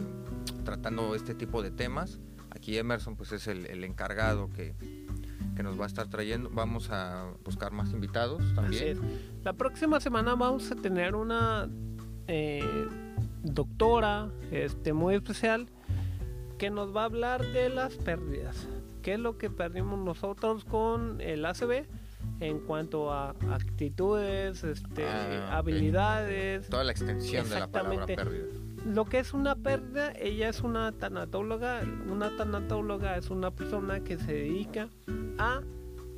tratando 0.65 1.15
este 1.15 1.35
tipo 1.35 1.63
de 1.63 1.71
temas 1.71 2.21
aquí 2.65 2.79
Emerson 2.79 3.15
pues 3.15 3.31
es 3.33 3.47
el, 3.47 3.85
encargado 3.85 4.49
que, 4.51 4.75
nos 5.63 5.79
va 5.79 5.85
a 5.85 5.87
estar 5.87 6.09
trayendo. 6.09 6.49
Vamos 6.51 6.89
a 6.91 7.31
buscar 7.45 7.73
más 7.73 7.93
invitados 7.93 8.43
también. 8.55 8.99
La 9.45 9.53
próxima 9.53 10.01
semana 10.01 10.35
vamos 10.35 10.71
a 10.71 10.75
tener 10.75 11.15
una 11.15 11.69
eh, 12.27 12.65
doctora 13.43 14.31
este, 14.51 14.95
muy 14.95 15.15
especial 15.15 15.69
que 16.57 16.71
nos 16.71 16.97
va 16.97 17.03
a 17.03 17.05
hablar 17.05 17.45
de 17.53 17.69
las 17.69 17.97
pérdidas. 17.97 18.67
¿Qué 19.03 19.15
es 19.15 19.21
lo 19.21 19.37
que 19.37 19.51
perdimos 19.51 19.99
nosotros 19.99 20.65
con 20.65 21.21
el 21.21 21.45
ACB? 21.45 21.87
en 22.41 22.59
cuanto 22.61 23.13
a 23.13 23.31
actitudes, 23.53 24.65
este, 24.65 25.07
ah, 25.07 25.59
habilidades. 25.59 26.69
Toda 26.69 26.83
la 26.83 26.91
extensión 26.91 27.49
de 27.49 27.61
la 27.61 27.69
palabra 27.69 28.07
pérdida 28.07 28.64
lo 28.85 29.05
que 29.07 29.19
es 29.19 29.33
una 29.33 29.57
pérdida, 29.57 30.13
ella 30.13 30.49
es 30.49 30.61
una 30.61 30.93
tanatóloga. 30.93 31.83
Una 32.11 32.37
tanatóloga 32.37 33.17
es 33.17 33.31
una 33.31 33.51
persona 33.51 34.01
que 34.01 34.19
se 34.19 34.33
dedica 34.33 34.89
a 35.39 35.63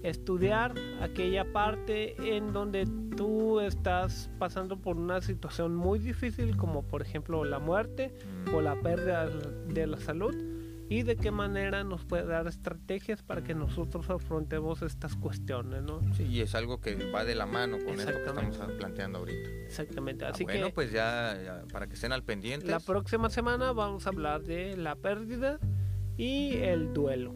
estudiar 0.03 0.75
aquella 1.01 1.53
parte 1.53 2.37
en 2.37 2.53
donde 2.53 2.87
tú 3.17 3.61
estás 3.61 4.31
pasando 4.39 4.77
por 4.77 4.97
una 4.97 5.21
situación 5.21 5.75
muy 5.75 5.99
difícil 5.99 6.57
como 6.57 6.83
por 6.83 7.03
ejemplo 7.03 7.45
la 7.45 7.59
muerte 7.59 8.13
o 8.55 8.61
la 8.61 8.81
pérdida 8.83 9.27
de 9.27 9.87
la 9.87 9.99
salud 9.99 10.35
y 10.89 11.03
de 11.03 11.17
qué 11.17 11.31
manera 11.31 11.85
nos 11.85 12.05
puede 12.05 12.27
dar 12.27 12.47
estrategias 12.47 13.23
para 13.23 13.43
que 13.43 13.55
nosotros 13.55 14.09
afrontemos 14.11 14.83
estas 14.83 15.17
cuestiones, 15.17 15.83
¿no? 15.83 16.01
Sí, 16.15 16.25
y 16.25 16.41
es 16.41 16.55
algo 16.55 16.81
que 16.81 17.11
va 17.11 17.25
de 17.25 17.35
la 17.35 17.47
mano 17.47 17.79
con 17.85 17.99
esto 17.99 18.13
que 18.13 18.27
estamos 18.27 18.57
planteando 18.79 19.19
ahorita. 19.19 19.49
Exactamente. 19.67 20.25
Ah, 20.25 20.31
Así 20.31 20.45
bueno, 20.45 20.71
pues 20.71 20.93
ya, 20.93 21.65
para 21.73 21.87
que 21.89 21.95
estén 21.95 22.13
al 22.13 22.23
pendiente. 22.23 22.67
La 22.67 22.81
próxima 22.81 23.31
semana 23.31 23.73
vamos 23.73 24.07
a 24.07 24.11
hablar 24.11 24.43
de 24.43 24.77
la 24.77 24.95
pérdida 24.95 25.59
y 26.17 26.57
el 26.57 26.93
duelo. 26.93 27.35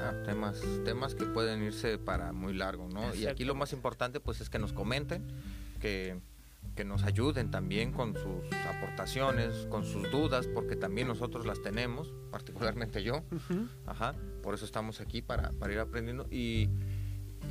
Ah, 0.00 0.12
temas, 0.24 0.60
temas 0.84 1.14
que 1.14 1.26
pueden 1.26 1.62
irse 1.62 1.98
para 1.98 2.32
muy 2.32 2.54
largo, 2.54 2.88
¿no? 2.88 3.14
Y 3.14 3.26
aquí 3.26 3.44
lo 3.44 3.54
más 3.54 3.72
importante 3.72 4.20
pues 4.20 4.40
es 4.40 4.50
que 4.50 4.58
nos 4.58 4.72
comenten, 4.72 5.26
que, 5.80 6.20
que 6.78 6.84
nos 6.84 7.02
ayuden 7.02 7.50
también 7.50 7.90
con 7.90 8.14
sus 8.14 8.44
aportaciones, 8.68 9.66
con 9.68 9.84
sus 9.84 10.08
dudas, 10.12 10.46
porque 10.46 10.76
también 10.76 11.08
nosotros 11.08 11.44
las 11.44 11.60
tenemos, 11.60 12.14
particularmente 12.30 13.02
yo. 13.02 13.24
Ajá, 13.84 14.14
por 14.44 14.54
eso 14.54 14.64
estamos 14.64 15.00
aquí 15.00 15.20
para, 15.20 15.50
para 15.58 15.72
ir 15.72 15.80
aprendiendo 15.80 16.28
y, 16.30 16.70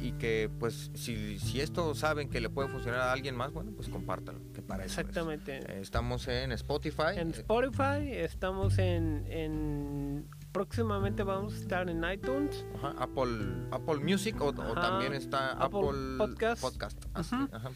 y 0.01 0.13
que 0.13 0.49
pues 0.57 0.91
si, 0.93 1.39
si, 1.39 1.59
esto 1.59 1.93
saben 1.93 2.29
que 2.29 2.39
le 2.39 2.49
puede 2.49 2.69
funcionar 2.69 3.01
a 3.01 3.11
alguien 3.11 3.35
más, 3.35 3.51
bueno, 3.51 3.73
pues 3.75 3.89
compártalo, 3.89 4.39
que 4.53 4.61
para 4.61 4.85
eso 4.85 5.01
Exactamente. 5.01 5.81
Estamos 5.81 6.25
en 6.29 6.53
Spotify. 6.53 7.17
En 7.17 7.31
Spotify, 7.31 8.09
estamos 8.13 8.77
en, 8.77 9.25
en 9.27 10.29
próximamente 10.57 11.21
vamos 11.21 11.53
a 11.53 11.57
estar 11.57 11.87
en 11.87 12.03
iTunes. 12.03 12.65
Apple, 12.97 13.67
Apple 13.69 13.97
Music 13.97 14.41
o, 14.41 14.51
también 14.51 15.13
está 15.13 15.51
Apple, 15.51 16.17
Podcast. 16.17 16.59
Podcast. 16.59 17.05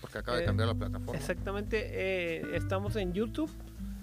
porque 0.02 0.18
acaba 0.18 0.38
de 0.38 0.44
eh, 0.44 0.48
cambiar 0.48 0.70
la 0.70 0.74
plataforma. 0.74 1.16
Exactamente. 1.16 1.78
Eh, 1.92 2.56
estamos 2.56 2.96
en 2.96 3.14
YouTube. 3.14 3.52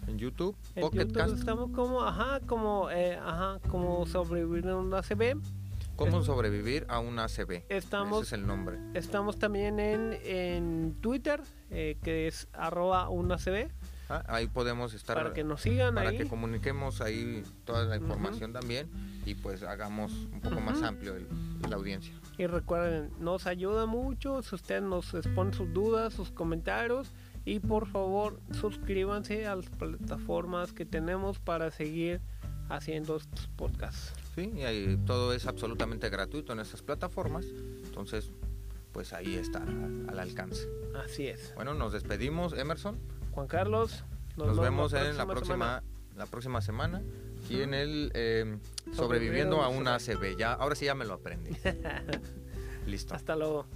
En 0.07 0.17
YouTube. 0.17 0.57
En 0.77 0.93
YouTube 0.93 1.35
estamos 1.35 1.73
como, 1.73 2.05
ajá, 2.05 2.39
como, 2.47 2.89
eh, 2.89 3.17
ajá, 3.17 3.59
como 3.69 4.07
sobrevivir 4.07 4.69
a 4.69 4.77
un 4.77 4.95
ACB. 4.95 5.43
¿Cómo 5.97 6.23
sobrevivir 6.23 6.87
a 6.89 7.01
un 7.01 7.19
ACB? 7.19 7.65
Estamos, 7.69 8.23
Ese 8.23 8.37
es 8.37 8.41
el 8.41 8.47
nombre. 8.47 8.79
Estamos 8.95 9.41
también 9.41 9.81
en, 9.81 10.17
en 10.23 10.95
Twitter, 11.01 11.43
que 11.69 12.29
es 12.29 12.47
arroba 12.53 13.09
un 13.09 13.33
ACB. 13.33 13.73
Ah, 14.09 14.25
ahí 14.27 14.47
podemos 14.47 14.95
estar. 14.95 15.17
Para 15.17 15.35
que 15.35 15.45
nos 15.45 15.61
sigan 15.61 15.95
Para 15.95 16.13
que 16.13 16.27
comuniquemos 16.27 17.01
ahí 17.01 17.43
toda 17.65 17.85
la 17.85 17.97
información 17.97 18.53
también 18.53 18.89
y 19.27 19.35
pues 19.35 19.63
hagamos 19.63 20.13
un 20.33 20.41
poco 20.41 20.61
más 20.61 20.83
amplio 20.83 21.15
la 21.69 21.77
audiencia. 21.77 22.15
Y 22.39 22.47
recuerden, 22.47 23.11
nos 23.19 23.47
ayuda 23.47 23.87
mucho 23.87 24.43
si 24.43 24.55
usted 24.55 24.81
nos 24.81 25.13
expone 25.13 25.53
sus 25.53 25.73
dudas, 25.73 26.15
sus 26.15 26.31
comentarios 26.31 27.13
y 27.45 27.61
por 27.61 27.87
favor 27.89 28.41
suscríbanse 28.53 29.47
a 29.47 29.57
las 29.57 29.69
plataformas 29.69 30.73
que 30.73 30.87
tenemos 30.87 31.39
para 31.39 31.71
seguir 31.71 32.21
haciendo 32.69 33.17
estos 33.17 33.49
podcasts. 33.57 34.13
Sí, 34.35 34.53
y 34.55 34.63
ahí, 34.63 34.99
todo 35.05 35.33
es 35.33 35.47
absolutamente 35.47 36.09
gratuito 36.11 36.53
en 36.53 36.61
esas 36.61 36.83
plataformas, 36.83 37.47
entonces 37.85 38.31
pues 38.93 39.13
ahí 39.13 39.35
está 39.35 39.63
al 39.63 40.19
alcance. 40.19 40.69
Así 41.05 41.27
es. 41.27 41.55
Bueno, 41.55 41.75
nos 41.75 41.93
despedimos, 41.93 42.53
Emerson. 42.55 42.99
Juan 43.39 43.47
Carlos. 43.47 44.05
Nos, 44.37 44.59
vemos 44.59 44.93
en 44.95 45.17
la 45.17 45.25
próxima, 45.25 45.85
la 46.17 46.27
próxima 46.27 46.61
semana 46.61 47.03
y 47.49 47.63
en 47.63 47.73
el 47.73 48.11
eh, 48.15 48.59
sobreviviendo 48.93 49.63
a 49.63 49.69
una 49.69 49.95
ACB. 49.95 50.37
Ya, 50.37 50.55
ahora 50.55 50.75
sí 50.75 50.87
ya 50.87 50.97
me 50.97 51.05
lo 51.05 51.15
aprendí. 51.15 51.53
Listo. 52.87 53.15
Hasta 53.15 53.37
luego. 53.37 53.67